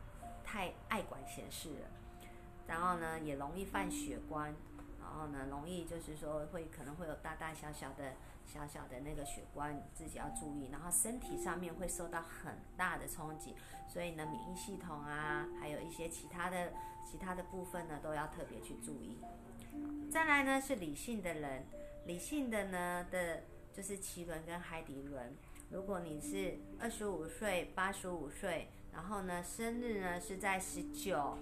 [0.45, 1.87] 太爱管闲事了。
[2.67, 4.45] 然后呢，也容易犯血光，
[5.01, 8.13] 然后呢，容易就是说会可能会有大大小小的。
[8.47, 13.55] 小小的那个血管，你自己要注意，然后身体上面会受到很大的冲击，
[13.89, 16.73] 所以呢，免疫系统啊，还有一些其他的
[17.11, 19.19] 其他的部分呢，都要特别去注意。
[20.11, 21.65] 再来呢是理性的人，
[22.07, 25.35] 理性的呢的就是脐轮跟海底轮。
[25.71, 31.39] 如果你是二十五岁、八十五岁，然后呢生日呢是在十九，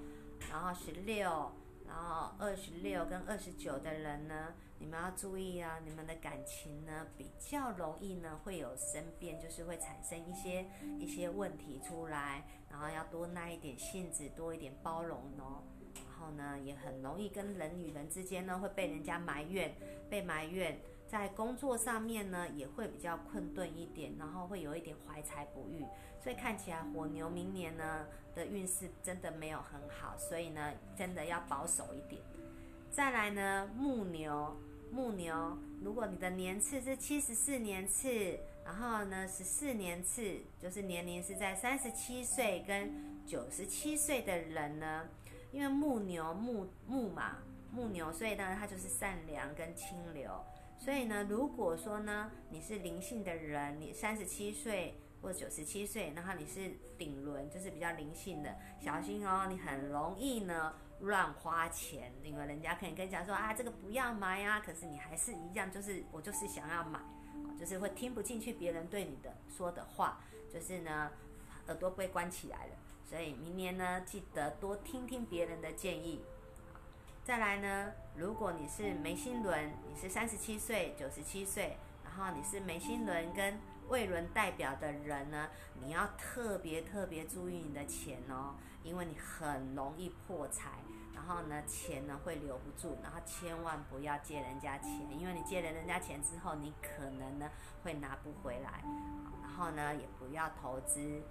[0.51, 1.53] 然后十六，
[1.87, 4.55] 然后二十六跟二十九的人呢。
[4.81, 10.67] 你们要注意啊，你们的感情呢比较容易呢会有生变，就是会产生一些
[10.99, 15.63] 一些问题出来，然后要多耐一点性子，多一点包容哦。
[15.95, 19.71] 然后呢也很容易跟人与人之间呢会被人家埋怨，
[20.09, 25.85] 被埋怨，在工作上面呢也会比较困顿一点，然后会有一点怀才不遇，
[26.19, 32.23] 所以看起来火牛明年呢的运势真的没有很好，所以呢真的要保守一点。
[32.91, 34.57] 再来呢木牛。
[34.93, 42.93] 木牛，如果你的年次是七十四年次，然后呢十四年次，就是年龄是在三十七岁跟
[43.25, 45.09] 九十七岁的人呢，
[45.53, 47.39] 因为木牛木木嘛
[47.73, 50.31] 木牛，所以呢它就是善良跟清流。
[50.77, 60.75] 所以呢，如果说呢你是灵性的人，你三十七岁或九十七岁，然后你是顶轮，就是比较灵性的，小心哦，你很容易呢。
[61.01, 67.01] 乱花钱，因为人家可以跟你讲说啊，这个不要买啊，可是你还是一样，就是我就是想要买，
[67.59, 70.21] 就是会听不进去别人对你的说的话，
[70.53, 71.11] 就是呢
[71.69, 72.75] 耳朵被关起来了。
[73.05, 76.23] 所以明年呢，记得多听听别人的建议。
[77.25, 83.59] 再来呢，如果你是眉心轮，你是三十七岁、九十七岁，然后你是眉心轮跟
[83.89, 85.49] 胃轮代表的人呢，
[85.83, 90.71] 你要特别特别注意你的钱哦，因为你很容易破财。
[91.31, 97.49] 然后呢，钱呢会留不住，然后千万不要借人家钱，因为你借了人家钱之后，你可能呢
[97.85, 98.83] 会拿不回来。
[99.41, 101.23] 然后呢，也不要投资，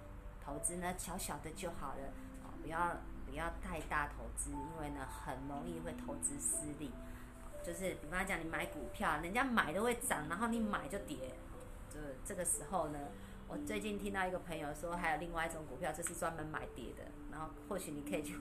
[0.42, 2.14] 投资呢小小的就好了，
[2.62, 6.90] 不要不要太大投资，因为呢很容易会投资失利。
[7.62, 11.34] 就是比方讲，你买股票，人家买都会涨，然后你买就跌。
[11.90, 12.98] 就这个时候呢，
[13.48, 18.34] 我最近听到一个朋友说，还有另外一种股票，就是专门买跌的，然后或许你可以去。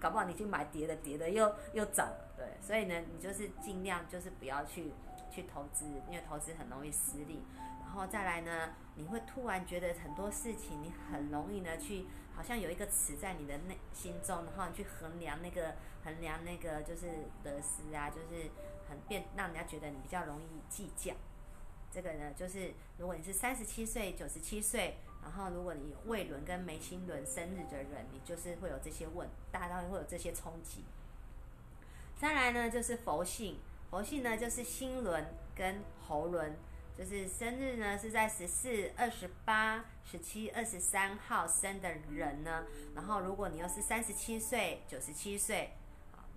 [0.00, 4.92] 搞不好你去买跌的，跌的又又涨，对，所以呢，你就是尽量就是不要去
[5.30, 7.42] 去投资，因为投资很容易失利。
[7.80, 17.06] 然后再来呢，你会突然觉得很多事情你很容易呢去，好像有一个词在你的内心中，然后你去衡量那个衡量那个就是
[17.42, 18.50] 得失啊，就是
[18.88, 21.14] 很变，让人家觉得你比较容易计较。
[21.90, 24.98] 这个呢，就是如果你是三十七岁、九十七岁。
[25.24, 30.84] 然后，如果你胃轮跟眉心轮生日的人，你就是会有这些问，大概会有这些冲击。
[32.16, 33.58] 再来呢，就是佛性，
[33.90, 35.24] 佛性呢就是心轮
[35.56, 36.54] 跟喉轮，
[36.96, 42.66] 就是生日呢是在十四、二十八、十七、二十三号生的人呢。
[42.94, 45.72] 然后，如果你又是三十七岁、九十七岁，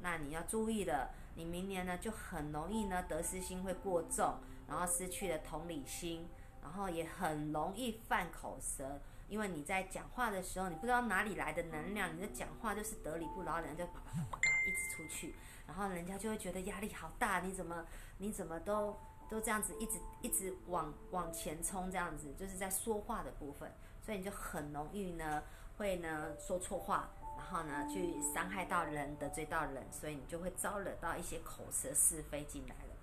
[0.02, 6.26] 那你要注意了，你明年呢就很容易呢得失心会过重，然后失去了同理心。
[6.68, 9.00] 然后也很容易犯口舌，
[9.30, 15.34] 因为你在讲话的时候，你不知道哪里来的能量，你的讲话就是得理不饶人，就啪啪啪啪一直出去，
[15.66, 17.86] 然后人家就会觉得压力好大，你怎么
[18.18, 18.98] 你怎么都
[19.30, 23.72] 都这样子一直一直往往前冲，这样子就是在说话的部分，
[24.06, 25.42] 所以你就很容易呢
[25.78, 32.94] 会呢说错话，然后呢去伤害到人，得罪到人，所以你就会招惹到一些口舌是非进来了。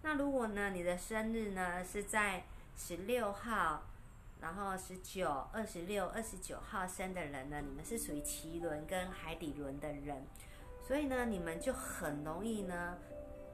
[0.00, 2.44] 那如果呢你的生日呢是在
[2.76, 3.82] 十六号，
[4.40, 10.26] 然后十九、二十六、二十九号生的人呢，你们是属于脐轮跟海底轮的人，
[10.86, 12.98] 所以呢，你们就很容易呢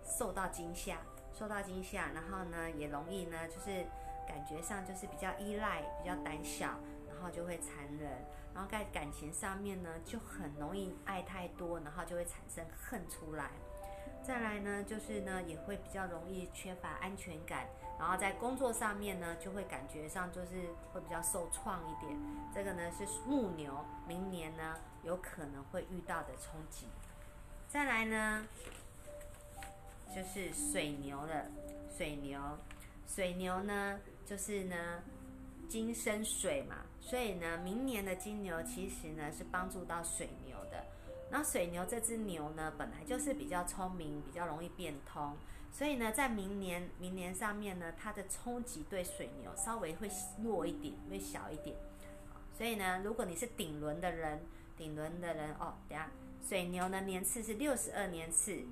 [0.04, 0.98] 受到惊吓，
[1.32, 3.86] 受到惊吓，然后呢也容易呢就是
[4.26, 8.10] 感觉上就是比较依赖、比较胆小，然后就会残忍，
[8.52, 13.50] 然后在感情上面呢就很容易爱太多，然后就会产生恨出来。
[14.22, 17.66] 再来呢，就是呢也会比较容易缺乏安全感，
[18.02, 22.18] 然后在工作上面呢就会感觉上就是会比较受创一点。
[22.52, 23.72] 这个呢是木牛，
[24.08, 26.86] 明年呢有可能会遇到的冲击。
[27.68, 28.44] 再来呢
[30.12, 31.46] 就是水牛的
[31.96, 32.40] 水牛，
[33.06, 35.00] 水牛呢就是呢
[35.68, 40.84] 金生水嘛，所以呢明年的金牛其实呢是帮助到水牛的。
[41.30, 45.36] 那水牛这只牛呢，本来就是比较聪明，比较容易变通，
[45.72, 50.08] 所以呢，在明年明年上面呢，它的冲击对水牛稍微会
[50.42, 51.74] 弱一点，会小一点。
[52.52, 54.42] 所以呢，如果你是顶轮的人，
[54.76, 56.10] 顶轮的人哦，等下
[56.46, 58.64] 水牛呢年次是六十二年次，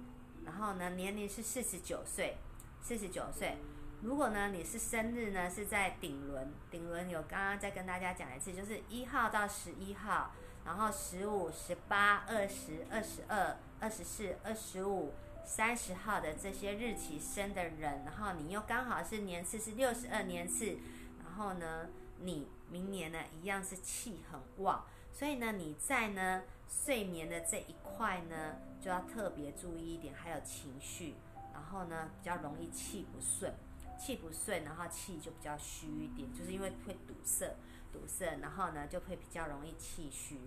[0.45, 2.37] 然后呢年龄是四十九岁，
[2.83, 3.57] 四十九岁。
[4.03, 10.33] 如果呢你是生日呢是在顶轮，顶轮有刚刚再跟大家讲一次，就是一号到十一号。
[10.63, 15.11] 然后十五、十八、二十二、十二、二十四、二十五、
[15.45, 20.79] 三十号的这些日期生的人，然后你又刚好是年次是六十二年次，
[21.23, 31.15] 然后呢，你明年呢一样是气很旺，所以呢你在呢睡眠的这一块呢就要特别注意一点，还有情绪，
[31.53, 33.53] 然后呢比较容易气不顺，
[33.99, 37.57] 气不顺，然后气就比较虚一点，就是因为会堵塞。
[37.93, 40.39] 堵塞，然后呢就会比较容易气虚。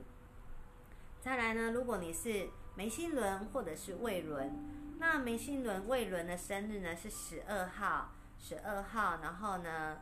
[1.19, 4.49] 再来呢，如果你是眉心轮或者是胃轮，
[4.99, 9.97] 那眉心轮、胃轮的生日呢是十二号、十二号，然后呢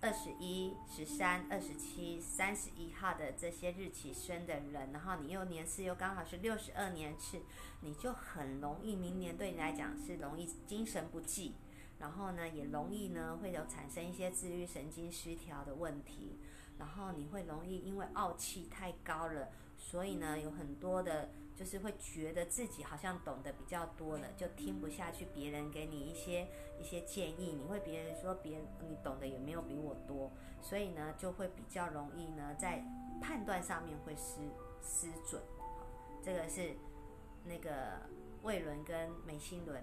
[0.00, 7.40] 二十一、十三、二十七、三十一号的这些日期生的人，然后你又年次又刚好是六十二年次，
[7.80, 11.54] 你就很容易明年对你来讲是容易精神不济，
[11.98, 16.38] 然后呢也容易呢会有产生一些自律神经失调的问题。
[16.78, 26.48] 然后你会容易因为傲气太高了，所以呢有很多的，就是会觉得自己好像懂得比较多了，就听不下去别人给你一些
[26.80, 27.56] 一些建议。
[27.60, 32.84] 你会别人说别人你懂得也没有比我多，所以呢就会比较容易呢在
[33.20, 34.40] 判断上面会失
[34.82, 35.40] 失准。
[36.24, 36.76] 这个是
[37.44, 38.00] 那个
[38.42, 39.82] 胃轮跟眉心轮。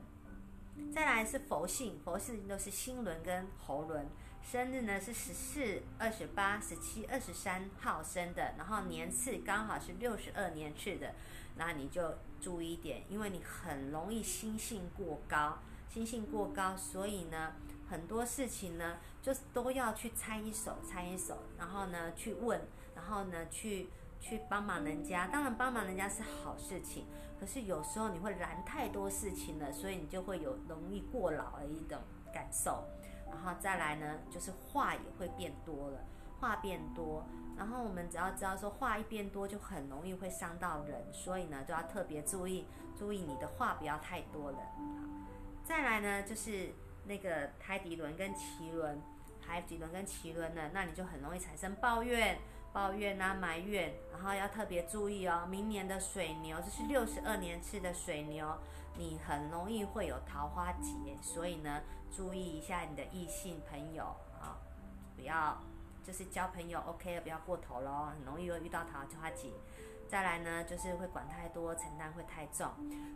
[0.93, 4.07] 再来是佛性，佛性都是心轮跟喉轮。
[4.41, 11.13] 生日呢是十四、二十八、十七、二十三号生的，然后年次刚好是六十二年次的，
[11.59, 17.51] 那你就注意一点，因为你很容易心性过高，心性过高，所以呢
[17.89, 22.61] 很多事情呢就都要去猜一手，猜一手，然后呢去问，
[22.95, 23.89] 然后呢去
[24.21, 27.05] 去帮忙人家，当然帮忙人家是好事情，
[27.37, 31.99] 可是有时候你会拦太多事情了，所以你就会有容易过劳的一种
[32.33, 32.85] 感受。
[33.27, 35.99] 然后再来呢，就是话也会变多了，
[36.39, 37.23] 话变多，
[37.59, 42.65] 然后我们只要知道说话一变多，就很容易会伤到人，所以呢，都要特别注意，
[42.97, 44.57] 注意你的话不要太多了。
[45.65, 46.73] 再来呢，就是
[47.05, 48.99] 那个胎底轮跟脐轮，
[49.45, 52.39] 胎底轮跟脐轮呢，那你就很容易产生抱怨、
[52.71, 55.45] 抱怨啊、埋怨，然后要特别注意哦。
[55.47, 58.57] 明年的水牛，这是六十二年次的水牛，
[58.97, 61.81] 你很容易会有桃花劫，所以呢。
[62.11, 64.03] 注意一下你的异性朋友
[64.41, 64.57] 啊，
[65.15, 65.55] 不要
[66.09, 69.51] 就是交朋友 OK 了，不要过头喽，很容易会遇到桃花劫。
[70.07, 72.67] 再来呢，就是会管太多，承担会太重。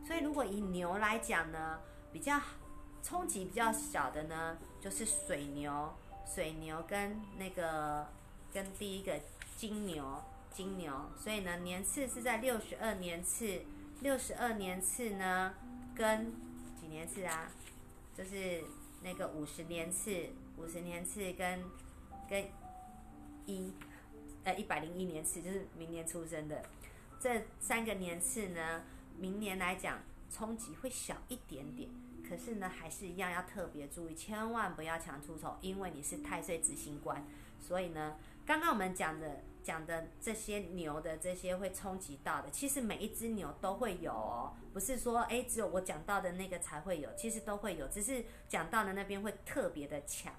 [0.05, 1.79] 所以如果以牛来讲呢，
[2.11, 2.39] 比较
[3.01, 5.91] 冲击比较小的呢，就是水牛、
[6.23, 8.05] 水牛跟那个
[8.53, 9.19] 跟第一个
[9.57, 10.93] 金牛、金牛。
[11.17, 13.63] 所以呢，年次是在六十二年次，
[14.01, 15.55] 六十二年次呢
[15.95, 16.31] 跟
[16.79, 17.49] 几年次啊？
[18.15, 18.63] 就是。
[19.05, 21.61] 那个五十年次，五十年次跟
[22.29, 22.41] 跟
[23.45, 23.73] 一
[24.43, 26.63] 呃一百零一年次，就是明年出生的
[27.19, 28.83] 这三个年次呢，
[29.17, 31.89] 明年来讲冲击会小一点点，
[32.27, 37.25] 可是呢还是一样要特别注意，千万不要强出手，因为你是太岁执行官，
[37.59, 39.43] 所以呢，刚刚我们讲的。
[39.63, 50.33] 讲的这些牛的这些会冲击到的，其实每一只牛都会有哦，不是说诶只有我讲到的那个才会有，其实都会有，只是讲到的那边会特别的强。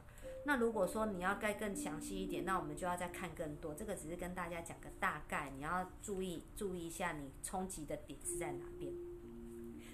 [0.44, 3.74] 那如果说你要该更详细一点，那我们就要再看更多。
[3.74, 8.92] 这个只是跟大家讲个大概，你要注意注意一下你冲击的点是在哪边。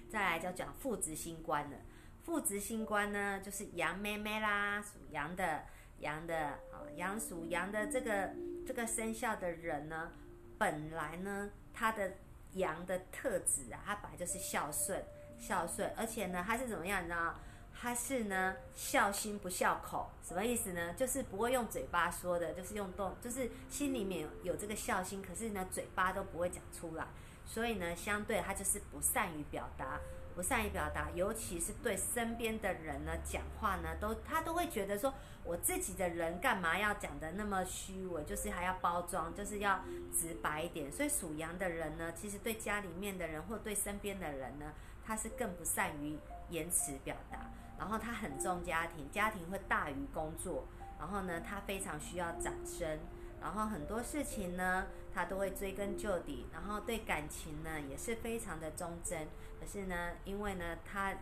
[0.09, 1.77] 再来就讲父执星官了，
[2.23, 5.65] 父执星官呢就是羊妹妹啦，属羊的。
[6.01, 6.35] 羊的
[6.73, 8.35] 啊，羊属羊的这个
[8.67, 10.11] 这个生肖的人呢，
[10.57, 12.15] 本来呢，他的
[12.55, 15.05] 羊的特质啊，他本来就是孝顺，
[15.39, 17.39] 孝顺，而且呢，他是怎么样你知道？
[17.73, 20.93] 他是呢，孝心不孝口，什么意思呢？
[20.93, 27.07] 就是不会用嘴巴说的，就是用动，就是心里面有这个孝心，可是呢，嘴巴都不会讲出来，
[27.47, 29.99] 所以呢，相对他就是不善于表达，
[30.35, 39.83] 不善于表达，尤其是对身边的人呢讲话呢，都他都会觉得说，我自己的人干嘛要讲的那么虚伪，就是还要包装，就是要
[40.15, 40.93] 直白一点。
[40.93, 46.19] 所以属羊的人呢，其实对家里面的人或对身边的人呢，他是更不善于
[46.51, 47.51] 言辞表达。
[47.81, 50.67] 然后他很重家庭，家庭会大于工作。
[50.99, 53.01] 然后呢，他非常需要掌声。
[53.41, 56.47] 然后很多事情呢，他都会追根究底。
[56.53, 59.27] 然后对感情呢，也是非常的忠贞。
[59.59, 61.15] 可是呢，因为呢，他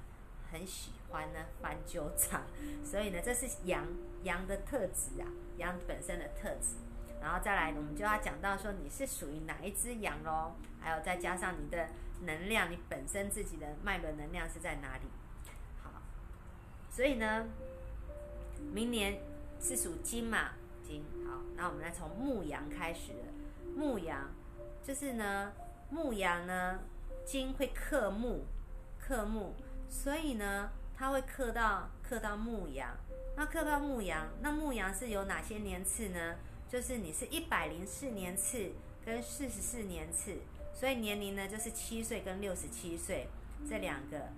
[0.51, 2.43] 很喜欢呢翻旧账，
[2.85, 3.87] 所以呢，这是羊
[4.25, 6.75] 羊的特质啊，羊本身的特质。
[7.21, 10.57] 然后再来，我们就要讲到说你是属于哪一只羊喽？
[10.81, 11.89] 还有再加上你的
[12.23, 15.05] 能量，你本身自己的脉轮能量是在哪里？
[16.99, 17.47] 所以呢，
[18.73, 19.21] 明年
[19.61, 20.49] 是属金嘛？
[20.83, 21.05] 金。
[21.25, 23.13] 好，那我们来从牧羊开始。
[23.77, 24.29] 牧羊
[24.83, 25.53] 就是呢，
[25.91, 26.81] 牧羊呢。
[27.25, 28.47] 金会克木，
[28.99, 29.53] 克木，
[29.89, 32.97] 所以呢，它会克到克到牧羊。
[33.37, 36.35] 那克到牧羊，那牧羊是有哪些年次呢？
[36.69, 38.73] 就是你是一百零四年次
[39.07, 40.39] 跟四十四年次，
[40.75, 43.29] 所以年龄呢就是七岁跟六十七岁
[43.71, 44.31] 这两个。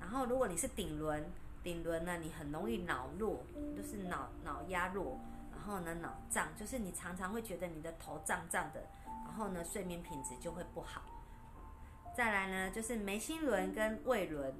[0.00, 1.24] 然后如果你是顶轮，
[1.64, 3.44] 顶轮呢你很容易脑弱，
[3.74, 5.18] 就是脑脑压弱，
[5.50, 8.86] 然后呢脑胀，就是你常常会觉得你的头胀胀的，
[9.24, 11.02] 然后呢睡眠品质就会不好。
[12.14, 14.54] 再来呢，就是眉心轮跟胃轮。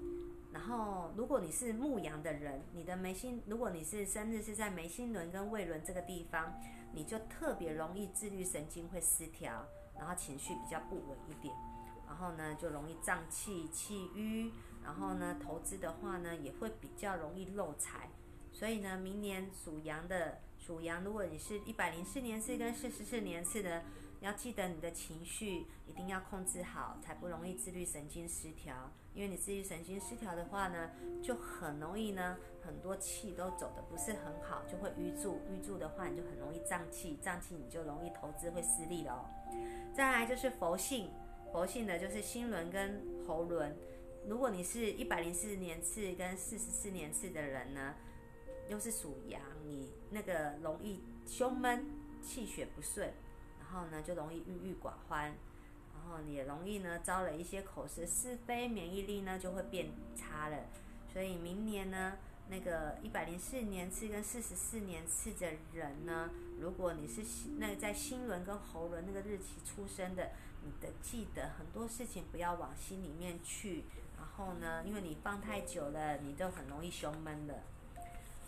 [0.52, 6.55] 然后，如果你是牧羊的人，你的眉心，如果你是生日是在眉心轮跟胃轮这个地方，
[6.92, 9.66] 你就特别容易自律神经会失调，
[9.98, 11.52] 然后情绪比较不稳一点，
[12.07, 14.52] 然后呢就容易胀气、气郁，
[14.85, 18.09] 然后呢投资的话呢也会比较容易漏财。
[18.53, 23.82] 所以呢，明年属羊的属羊，如果你是一百零四年次跟四十四年次的。
[24.20, 28.91] 要记得你的情绪一定要控制好，才不容易自律神经失调。
[29.12, 35.43] 因为你自律神经失调的话呢，就很容易呢，很多气都走的不是很好，就会淤住。
[35.53, 39.28] 淤住的话，你就很容易胀气，胀气你就容易投资会失利了。
[39.93, 41.11] 再来就是佛性，
[41.53, 43.76] 佛性的就是心轮跟喉轮。
[44.26, 47.94] 如果你是一百零四年次跟四十四年次的人呢，
[48.68, 51.86] 又是属羊，你那个容易胸闷，
[52.22, 53.12] 气血不顺。
[53.60, 55.34] 然后呢，就容易郁郁寡欢，
[55.92, 60.56] 然后你也容易呢招了一些口舌是非，免疫力呢就会变差了。
[61.12, 62.16] 所以明年呢，
[62.48, 67.22] 那个一百零四年次跟四十四年次的人呢，如果你是
[67.58, 70.30] 那个在心轮跟喉轮那个日期出生的，
[70.62, 73.84] 你的记得很多事情不要往心里面去。
[74.37, 77.62] 然后呢，因为你放太久了，你就很容易胸闷的。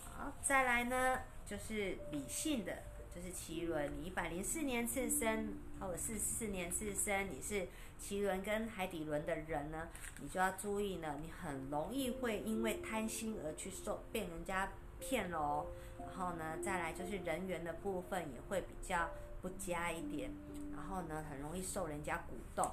[0.04, 2.82] 好，再来呢就是理性的。
[3.14, 7.66] 就是奇轮，你一百零四年次生，或者是四年次生，你是
[7.98, 9.88] 奇轮跟海底轮的人呢，
[10.20, 14.70] 你就要注意呢，你很容易会因为贪心而去受被人家
[15.00, 15.66] 骗喽。
[15.98, 19.08] 然后呢，再来就是人缘的部分也会比较
[19.40, 20.30] 不佳一点，
[20.74, 22.70] 然后呢，很容易受人家鼓动，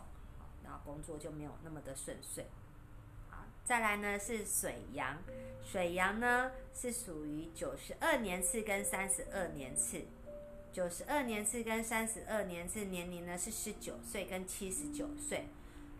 [0.61, 2.45] 然后工作就没有那么的顺遂。
[3.63, 5.17] 再来呢是水羊，
[5.63, 10.01] 水羊呢是属于九十二年次跟三十二年次。
[10.73, 15.47] 九十二年次跟三十二年次年龄呢是十九岁跟七十九岁，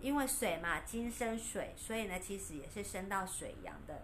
[0.02, 4.02] 因为水嘛，金生水，所以呢其实也是生到水羊的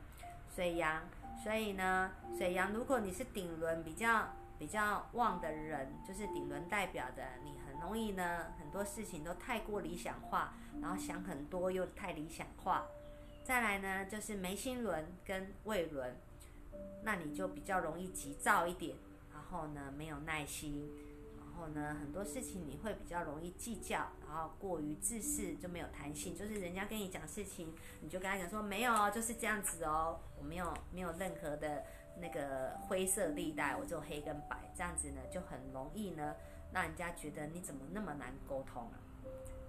[0.55, 1.09] 水羊，
[1.43, 12.85] 所以呢水羊，如果你是顶轮比较比较旺的人，就是顶轮代表的，你很容易呢很多事情都太过理想化，然后想很多又太理想化。
[13.49, 16.15] 再来呢就是眉心轮跟胃轮，
[17.01, 18.95] 那你就比较容易急躁一点。
[19.33, 20.87] 然后呢，没有耐心，
[21.35, 26.37] 然后呢，很多事情你会比较容易计较，然后过于自私就没有弹性。
[26.37, 31.83] 就是人家跟你讲事情，你就跟他讲说没有哦，就是这样子哦，我没有没有任何的
[32.21, 36.35] 那个灰色地带，我就黑跟白，这样子呢就很容易呢
[36.71, 38.99] 让人家觉得你怎么那么难沟通啊。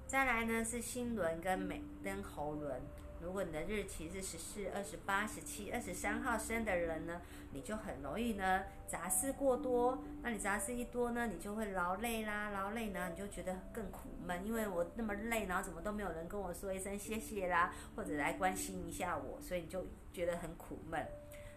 [0.06, 2.78] 再来呢是心轮跟美跟喉轮。
[3.22, 7.20] 如果你的日期是十四、二十八、十七、二十三号生的人呢，
[7.52, 10.02] 你就很容易呢杂事过多。
[10.22, 21.06] 那你杂事一多呢，你就会劳累啦，劳累呢你就觉得更苦闷，因为我那么累，然后怎么都没有人跟我说一声谢谢啦，或者来关心一下我，所以你就觉得很苦闷。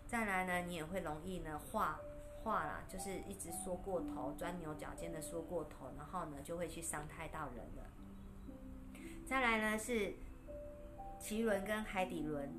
[0.06, 2.00] 再来呢，你也会容易呢话
[2.44, 9.00] 话啦，就是一直说过头，钻牛角尖的说过头，然后呢就会去伤害到人了。
[9.26, 10.14] 再来呢是。
[11.24, 12.52] 脐轮跟海底轮，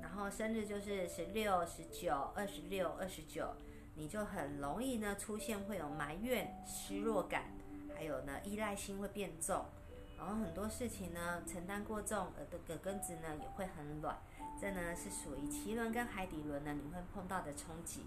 [0.00, 3.56] 然后生日就是十六、十九、二十六、二十九，
[3.96, 7.46] 你就很容易呢出现会有埋怨、失落感，
[7.96, 9.64] 还有呢依赖心会变重，
[10.16, 14.16] 然后很多事情呢承担过重，而的葛根子呢也会很软，
[14.60, 18.04] 这呢是属于脐轮跟海底轮呢你会碰到的冲击。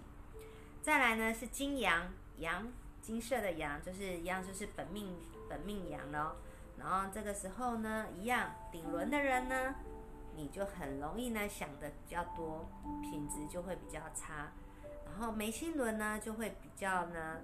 [0.80, 2.66] 再来呢是金羊羊
[3.02, 5.14] 金色的羊，就是一样就是本命
[5.50, 6.36] 本命羊咯。
[6.78, 9.74] 然后这个时候呢一样顶轮的人呢，
[10.38, 12.68] 你就很容易呢想的比较多，
[13.02, 14.52] 品质就会比较差。
[15.04, 17.40] 然后眉心轮呢就会比较呢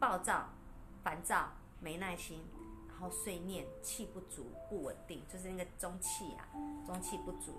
[0.00, 0.48] 暴躁、
[1.04, 1.50] 烦躁、
[1.80, 2.42] 没耐心。
[2.88, 6.48] 然后碎念，气不足，不稳定，就是那个中气啊，
[6.84, 7.54] 中气不足。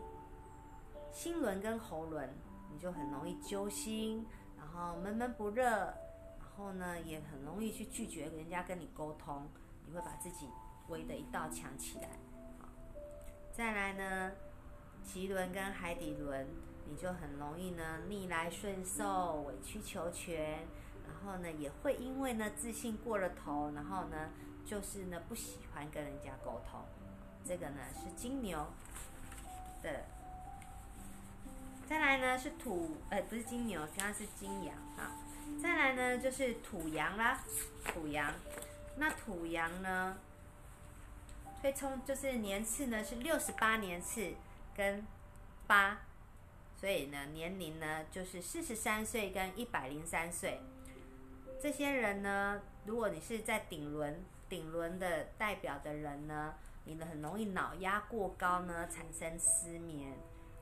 [1.14, 2.30] 心轮跟喉轮，
[2.70, 4.26] 你就很容易揪心，
[4.58, 9.48] 然后闷闷不热，然后呢，也很容易去拒绝人家跟你沟通，
[9.86, 10.50] 你会把自己
[10.90, 12.10] 围的一道墙起来。
[13.60, 14.32] 再来呢，
[15.06, 16.48] 脐轮跟海底轮，
[16.90, 20.60] 你就很容易呢逆来顺受，委曲求全，
[21.06, 24.30] 然后呢，也会因为呢自信过了头，然后呢。
[24.66, 26.80] 就是呢，不喜欢跟人家沟通，
[27.44, 28.68] 这个呢是金牛
[29.82, 30.06] 的。
[31.88, 35.12] 再来呢是土，呃，不是金牛，刚刚是金羊啊。
[35.60, 37.40] 再来呢就是土羊啦，
[37.84, 38.32] 土羊。
[38.96, 40.16] 那土羊呢，
[41.62, 44.34] 会冲就是年次呢是六十八年次
[44.76, 45.06] 跟
[45.68, 46.00] 八，
[46.76, 50.60] 所以呢年龄呢就是四十三岁跟一百零三岁。
[51.62, 54.24] 这些人呢，如果你是在顶轮。
[54.50, 56.56] 顶轮的代表的人呢，
[56.86, 60.12] 你的很容易脑压过高呢，产生失眠。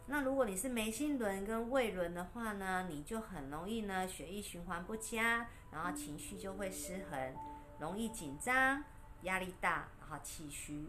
[0.07, 7.33] 那如果你是眉心轮跟胃轮的话呢，你就很容易呢，血液循环不佳，然后情绪就会失衡，
[7.79, 8.83] 容易紧张、
[9.21, 10.87] 压力大，好气虚。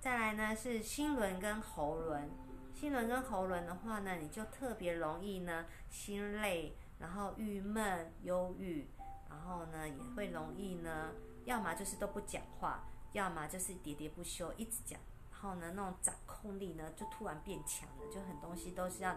[0.00, 2.30] 再来呢是心轮跟喉轮，
[2.74, 8.86] 心轮跟喉轮的话呢，你就特别容易呢心累，然后郁闷、忧郁，
[9.28, 11.12] 然后呢也会容易呢。
[11.44, 15.00] 要么就是都不讲话，要么就是喋喋不休，一直讲。
[15.30, 19.16] 然后呢，那种掌控力呢，就突然变强了，就很东西都是要，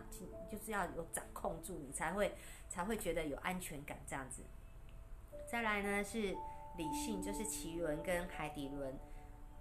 [0.52, 2.34] 就是要有掌控住，你才会
[2.68, 4.44] 才会觉得有安全感这样子。
[5.48, 6.36] 再来呢是
[6.78, 8.94] 理性，就是脐轮跟海底轮。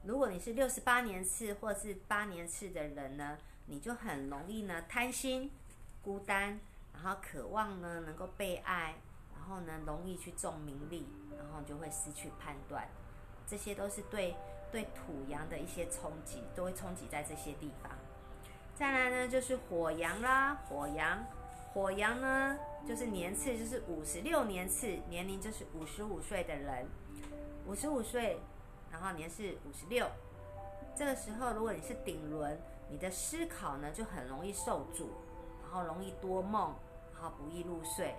[0.03, 5.51] 如果你是六十八年次或是八年次的人呢，你就很容易呢贪心、
[6.03, 6.61] 孤单，
[6.93, 8.95] 然后渴望呢能够被爱。
[9.37, 11.07] 然后呢，容易去重名利，
[11.37, 12.89] 然后就会失去判断，
[13.47, 14.35] 这些都是对
[14.73, 17.93] 对土阳的一些冲击，都会冲击在这些地方。
[18.75, 21.23] 再来呢，就是火阳啦，火阳，
[21.75, 22.59] 火阳呢
[22.89, 26.87] 就是年次就是五十六年次，年龄就是五十五岁的人，
[27.67, 28.39] 五十五岁，
[28.91, 30.07] 然后年是五十六，
[30.95, 32.61] 这个时候如果你是顶轮，
[32.91, 35.11] 你的思考呢就很容易受阻，
[35.63, 36.75] 然后容易多梦，
[37.15, 38.15] 然后不易入睡。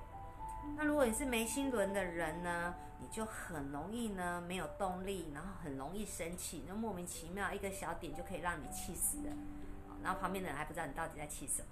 [0.75, 9.29] 那如果你是眉心轮的人呢，你就很容易呢没有动力，然后很容易生气，那莫名其妙一个小点就可以让你气死的，
[10.03, 11.67] 然后旁边的人还不知道你到底在气什么。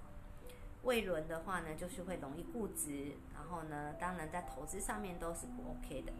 [0.84, 6.12] 胃轮的话呢，就是会容易固执，然后呢，当然在投资上面都是不 OK 的。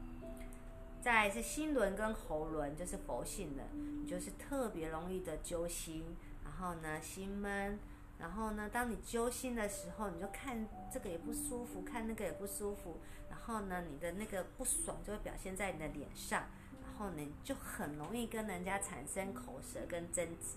[1.04, 7.78] 再来是心轮跟喉轮，就是佛性的，你就是特别容易的揪心，然后呢心闷。
[8.18, 13.00] 然后呢，当你揪心的时候，你就看这个也不舒服，看那个也不舒服。
[13.28, 16.44] 然后呢，你的那个不爽就会表现在你的脸上。
[16.82, 20.56] 然后呢，就很容易跟人家产生口舌跟争执。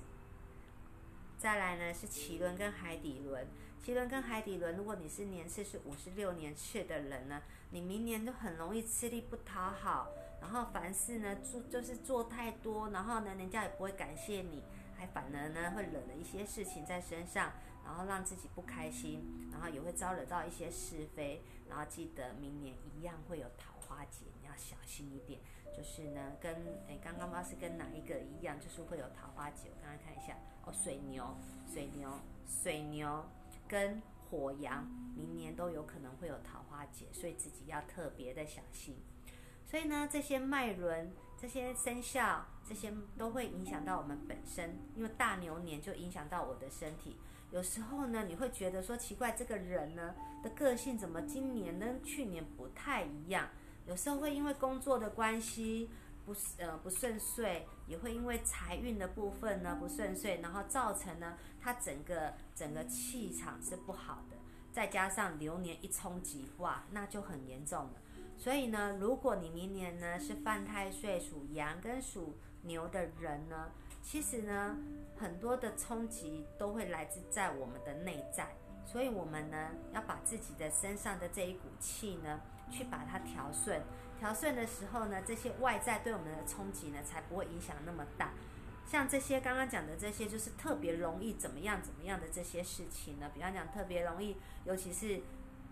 [1.38, 3.46] 再来呢，是脐轮跟海底轮。
[3.84, 7.42] 脐轮跟海底轮，如果你是年次是五十六年次的人呢，
[7.72, 10.08] 你明年就很容易吃力不讨好。
[10.42, 14.64] 然后凡事呢做就是做太多，然后呢人家也不会感谢你。
[15.00, 17.52] 还反而呢会惹了一些事情在身上，
[17.86, 25.40] 然后让自己不开心，然后也会招惹到一些是非，然后记得明年一样会有桃花节，你要小心一点。
[25.72, 26.52] 就是呢，跟
[26.88, 29.70] 诶刚刚不知道是跟哪一个一样，就是会有桃花节。
[29.70, 30.36] 我刚刚看一下，
[30.66, 31.38] 哦，水牛、
[31.72, 32.10] 水牛、
[32.48, 33.24] 水牛
[33.68, 34.84] 跟火羊，
[35.16, 38.98] 明年都有可能会有桃花节，所以自己要特别的小心。
[39.70, 41.14] 所以呢，这些脉轮。
[41.40, 47.16] 这些生肖，这些都会影响到我们本身，因为大牛年就影响到我的身体。
[47.52, 53.50] 有时候呢，你会觉得说奇怪，这个人呢的个性怎么今年跟去年不太一样？
[53.86, 55.92] 有时候会因为工作的关系
[56.26, 64.38] 不呃不顺遂，也会因为财运的部分呢不顺遂，然后造成呢他整个整个气场是不好的，
[64.74, 67.94] 再加上流年一冲击，哇，那就很严重了。
[68.38, 73.72] 所以呢，如果你明年呢是犯太岁属羊跟属牛的人呢，
[74.02, 74.78] 其实呢
[75.18, 78.48] 很多的冲击都会来自在我们的内在。
[78.86, 82.40] 所以我们呢要把自己的身上的这一股气呢，
[82.72, 83.82] 去把它调顺。
[84.18, 88.32] 调顺的时候呢，这些外在对我们的冲击呢，才不会影响那么大。
[88.86, 93.30] 像这些刚刚讲的这些，就是特别容易怎么样怎么样的这些事情呢？
[93.34, 95.22] 比方讲特别容易，尤其是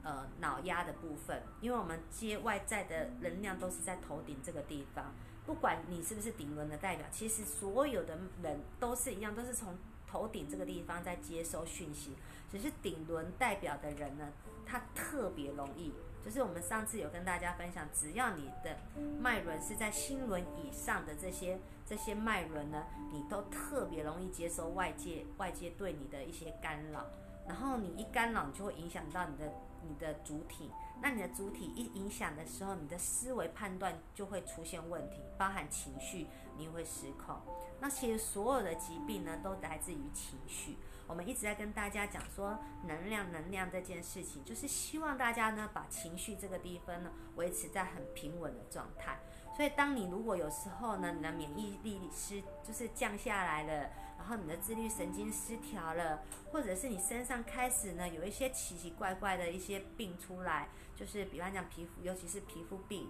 [0.06, 5.14] 呃脑压的部分，因为我们接外在的能量都是在头顶这个地方。
[5.46, 9.78] 不管你是不是顶轮的代表，其实所有的人都是一样，都是从
[10.08, 12.16] 头顶这个地方在接收讯息。
[12.50, 14.32] 只是顶轮代表的人呢，
[14.66, 15.94] 他特别容易。
[16.24, 18.76] 就是我们上次有跟大家分享，只要你的
[19.20, 27.06] 脉轮是在心轮以上的这些这些脉轮呢，你都特别容易接收外界外界对你的一些干扰，
[27.48, 29.54] 然后你一干扰，你就会影响到你的
[29.88, 30.72] 你的主体。
[31.02, 36.28] 那你的主体一影响的时候，你的思维判断就会出现问题，包含情绪，
[36.58, 37.36] 你会失控。
[37.80, 40.78] 那其实所有的疾病呢，都来自于情绪。
[41.08, 42.58] 我们一直在跟大家讲说，
[42.88, 49.20] 能量能量这件事情，就是希望大家呢把情绪这个地方呢维持在很平稳的状态。
[49.56, 63.08] 所以，当你如果有时候呢，你的免疫力失就是降下来了，然后你的自律神经失调了，或者是你身上开始呢有一些奇奇怪怪的一些病出来，就是比方讲皮肤，尤其是皮肤病，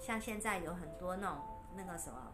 [0.00, 1.38] 像现在有很多那种
[1.76, 2.32] 那个什么，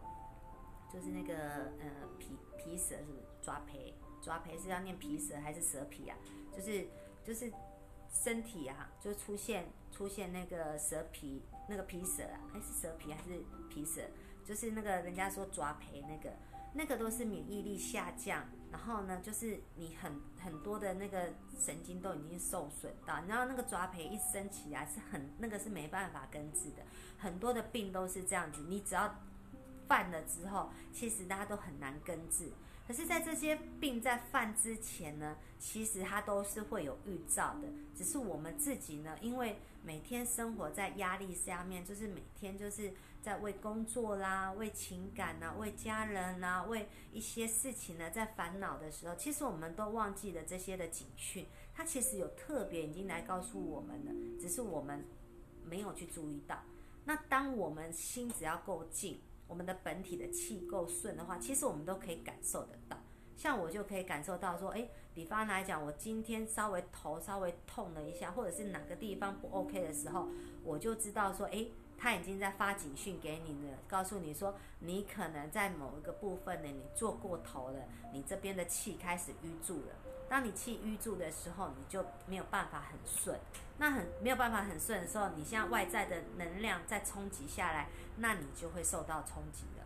[0.93, 1.35] 就是那个
[1.79, 3.93] 呃皮皮蛇是不是抓胚？
[4.21, 6.15] 抓培是要念皮蛇还是蛇皮啊？
[6.55, 6.87] 就是
[7.23, 7.51] 就是
[8.13, 14.01] 身体啊，就出现出现那个蛇皮那个皮蛇啊，还是蛇皮还是皮蛇？
[14.45, 16.29] 就是那个人家说抓培那个
[16.73, 26.83] 那个都是免疫力下降，然后呢，就是你很很多的那个神经都已经受损到，然后那个抓培一升起来是很那个是没办法根治的，
[27.17, 29.15] 很多的病都是这样子，你只要
[29.87, 32.51] 犯了之后，其实大家都很难根治。
[32.87, 37.67] 可是，在这些病在犯之前呢，其实它都是会有预兆的。
[37.95, 42.91] 只是我们自己呢，因为每天生活在压力下面，就是每天就是
[43.21, 51.45] 在为工作啦、为情感呐、为家人呐、为一些事情呢在烦恼的时候，其实我们都忘记了这些的警讯。
[51.73, 55.05] 它其实有特别已经来告诉我们了，只是我们
[55.63, 56.59] 没有去注意到。
[57.05, 59.19] 那当我们心只要够静。
[59.47, 62.95] 我们的本体的气够顺的话，其实我们都可以感受得到。
[63.35, 70.29] 像我就可以感受到说，诶，比方来讲，我今天稍微头稍微痛了一下，或者是哪个地方不 OK 的时候，
[70.63, 71.69] 我就知道说，诶，
[72.01, 77.79] 他已经在发警讯给你了，告诉你说，你可能在某一个部分呢，你做过头了，
[78.11, 79.93] 你这边的气开始淤住了。
[80.27, 83.37] 当你气淤住的时候，你就没有办法很顺。
[83.77, 89.85] 那很没有办法很顺的时候，你现在外在的能量再冲击下来，那你就会受到冲击了。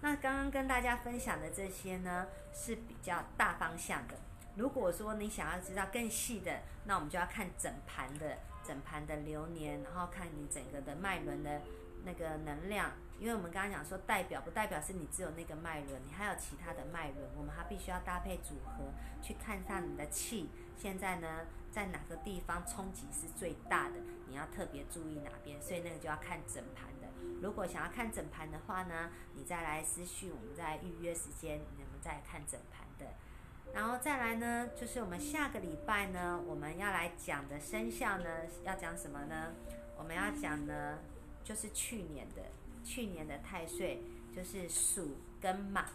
[0.00, 4.16] 那刚刚跟大家分享的这些呢，是比较大方向的。
[4.56, 11.62] 如果说你想要知道更细的，那我们就要看整盘的整盘的流年，然后看你整个的脉轮的
[12.04, 12.92] 那个能量。
[13.18, 18.92] 因为我们刚刚讲说，代表不代表是你只有那个脉轮，你还有其他的脉轮，我们还必须要搭配组合
[19.22, 20.50] 去看上你的气。
[20.76, 21.46] 现在呢？
[21.72, 23.96] 在哪个地方冲击是最大的？
[24.28, 27.08] 你要特别注意哪边，所以那个就要看整盘的。
[27.40, 33.14] 如果想要看整盘的话呢，你再来私讯，我们再预约时间，你们再看整盘的。
[33.74, 38.28] 然后再来呢，就是我们下个礼拜呢，我们要来讲的生肖呢，
[38.64, 39.52] 要讲什么呢？
[39.96, 40.98] 我们要讲呢，
[41.42, 42.42] 就是去年的，
[42.84, 44.02] 去年的太岁
[44.34, 45.86] 就是鼠跟马。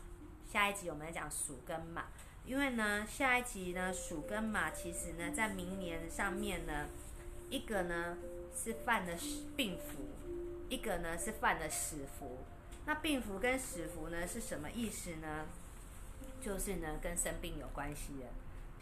[0.51, 2.05] 下一集我们来讲鼠跟马。
[2.45, 6.87] 因为呢，下一集呢，鼠跟马其实呢，在明年上面呢，
[7.49, 8.17] 一个呢
[8.55, 9.13] 是犯了
[9.55, 10.05] 病符，
[10.69, 12.39] 一个呢是犯了死符。
[12.85, 15.45] 那病符跟死符呢是什么意思呢？
[16.41, 18.27] 就是呢跟生病有关系的，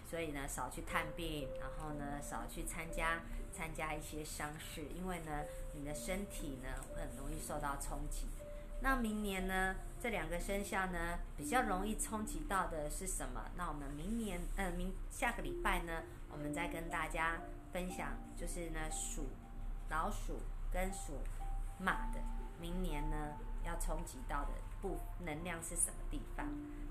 [0.09, 3.21] 所以呢少去探病，然后呢少去参加
[3.53, 5.43] 参加一些丧事，因为呢
[5.73, 8.27] 你的身体呢很容易受到冲击。
[8.81, 9.75] 那明年呢？
[10.03, 13.49] 这两个生肖呢，比较容易冲击到的是什么？
[13.55, 17.41] 那我们明年，呃，明下个礼拜呢，我们再跟大家
[17.71, 19.29] 分享，就是呢，属
[19.89, 20.41] 老鼠
[20.71, 21.13] 跟属
[21.79, 22.19] 马的，
[22.59, 24.51] 明年呢要冲击到的
[24.81, 26.45] 不能量是什么地方？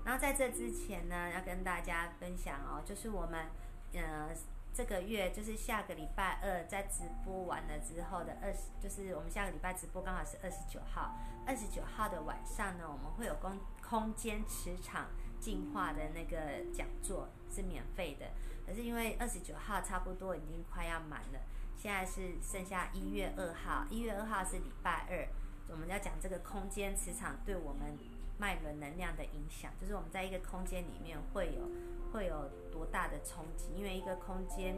[0.05, 3.47] 然后在这之前呢，要跟大家分享哦，就是我们，
[3.93, 4.29] 呃。
[4.77, 11.15] 这个月就是下个礼拜二在直播完了之后的二十，就是我们下个礼拜直播刚好是二十九号。
[11.47, 15.07] 二十九号的晚上呢，我们会有空空间磁场
[15.39, 16.37] 进化的那个
[16.73, 18.25] 讲座，是免费的。
[18.67, 21.39] 可是因为二十九号差不多已经快要满了，
[21.77, 23.85] 现在是剩下一月二号。
[23.89, 25.25] 一月二号是礼拜二，
[25.69, 27.97] 我们要讲这个空间磁场对我们
[28.37, 31.69] 脉轮能量的影响，就是我们在一个空间里面会有。
[32.13, 33.73] 会有多大的冲击？
[33.75, 34.77] 因为一个空间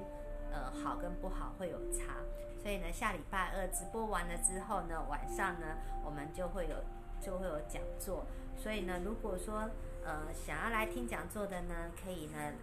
[0.51, 2.15] 呃好跟不好会有差。
[2.57, 6.75] 所以呢，下礼拜二直播完了之后呢，晚上呢我们就会有
[7.21, 8.25] 就会有讲座。
[8.57, 9.69] 所以呢，如果说
[10.03, 12.53] 呃想要来听讲座的呢，可以呢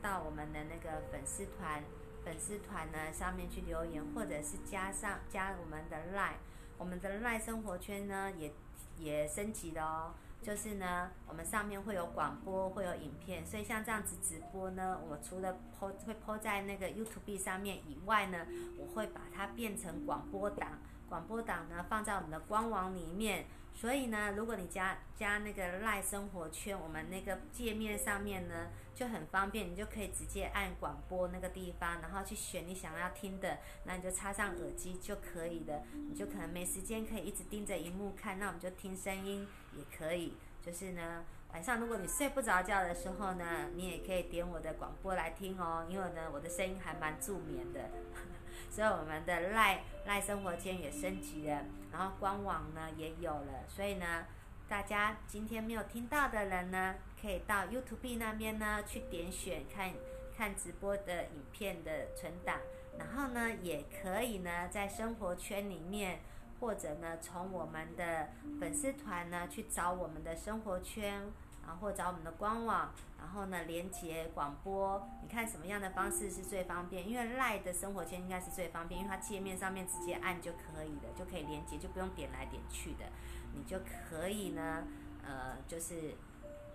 [0.00, 1.82] 到我们的那个粉丝团
[2.24, 6.36] 粉丝团呢上面去留言，或者是加上加我们的 line，
[6.78, 8.52] 我们的 line 生活圈呢也
[8.98, 10.14] 也升级了哦。
[10.42, 18.46] 就是呢，我们上面会有广播，会有影片，所以像这样子直播呢，我除了泼会泼在那个 YouTube 上面以外呢，
[18.78, 20.78] 我会把它变成广播档，
[21.08, 23.46] 广播档呢放在我们的官网里面。
[23.74, 35.82] 所以呢，如果你加加那个赖生活圈，我们那个界面上面呢就很方便，你就可以直接按广播那个地方，然后去选你想要听的，那你就插上耳机就可以了。
[35.92, 40.32] 你就可能没时间可以一直盯着荧幕看，那我们就听声音也可以。
[40.62, 41.22] 就是呢，
[41.52, 47.90] 晚上如果你睡不着觉的时候呢，你也可以点我的广播来听哦，因为呢我的声音还蛮助眠的。
[48.70, 54.24] 所以我们的赖赖生活间也升级了，然后官网呢也有了，所以呢，
[54.66, 59.92] 大家今天没有听到的人呢，可以到 YouTube 那边呢去点选看
[60.36, 62.58] 看直播的影片的存档，
[62.98, 66.20] 然后呢，也可以呢在生活圈里面，
[66.60, 68.28] 或者呢从我们的
[68.60, 71.22] 粉丝团呢去找我们的生活圈。
[71.68, 77.08] 然后找我们的官网，然后呢连接广播，你看什么样的方式是最方便？
[77.08, 83.06] 因为赖的生活圈应该是最方便，因为它界面上面直接按就可以了，就可以连接，就不用点来点去的，
[83.52, 84.86] 你就可以呢，
[85.24, 86.14] 呃，就是。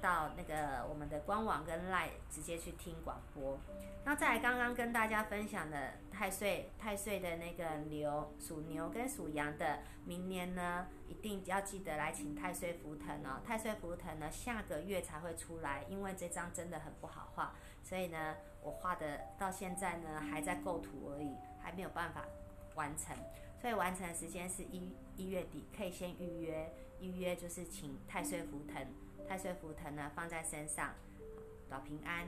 [0.01, 3.57] 到那个我们的官网跟 Line 直接去听广播。
[4.03, 13.39] 那再来刚刚跟大家分享的太岁太岁的那个牛属牛跟属羊的，明年呢一定要记得来请太岁福腾哦。
[13.45, 22.25] 太岁福腾呢下个月才会出来，因为这张真的很不好画，所以呢我画的到现在呢还在构图而已，还没有办法
[22.73, 23.15] 完成。
[23.61, 28.83] 所以完成的时间是一一月底，可以先预约，预约就是请太岁福腾。
[29.31, 30.93] 太岁符腾呢放在身上，
[31.69, 32.27] 保平安。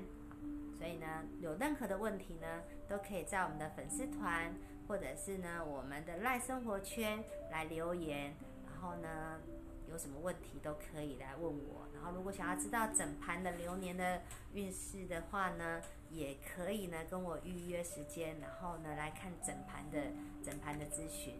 [0.78, 4.56] 所以呢，有任何的问题呢，都可以在我们的粉丝团，
[4.88, 8.34] 或者是呢我们的赖生活圈来留言。
[8.66, 9.42] 然后呢，
[9.90, 11.86] 有什么问题都可以来问我。
[11.94, 14.22] 然后如果想要知道整盘的流年的
[14.54, 20.00] 运势的话呢，也可以呢跟我预约时间，然后呢来看整盘的
[20.42, 21.36] 整盘的咨询。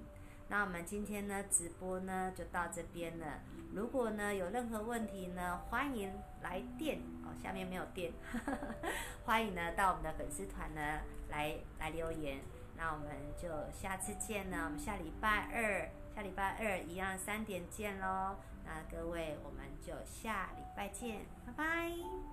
[0.50, 3.40] 那我们今天呢直播呢就到这边了。
[3.74, 6.12] 如果呢有任何问题呢，欢迎
[6.42, 7.34] 来电哦。
[7.42, 8.12] 下面没有电，
[9.26, 12.40] 欢迎呢到我们的粉丝团呢来来留言。
[12.78, 18.36] 那我们就下次见呢，我们下礼拜二，下礼拜二一样三点见喽。
[18.66, 22.33] 那各位，我们就下礼拜见，拜拜。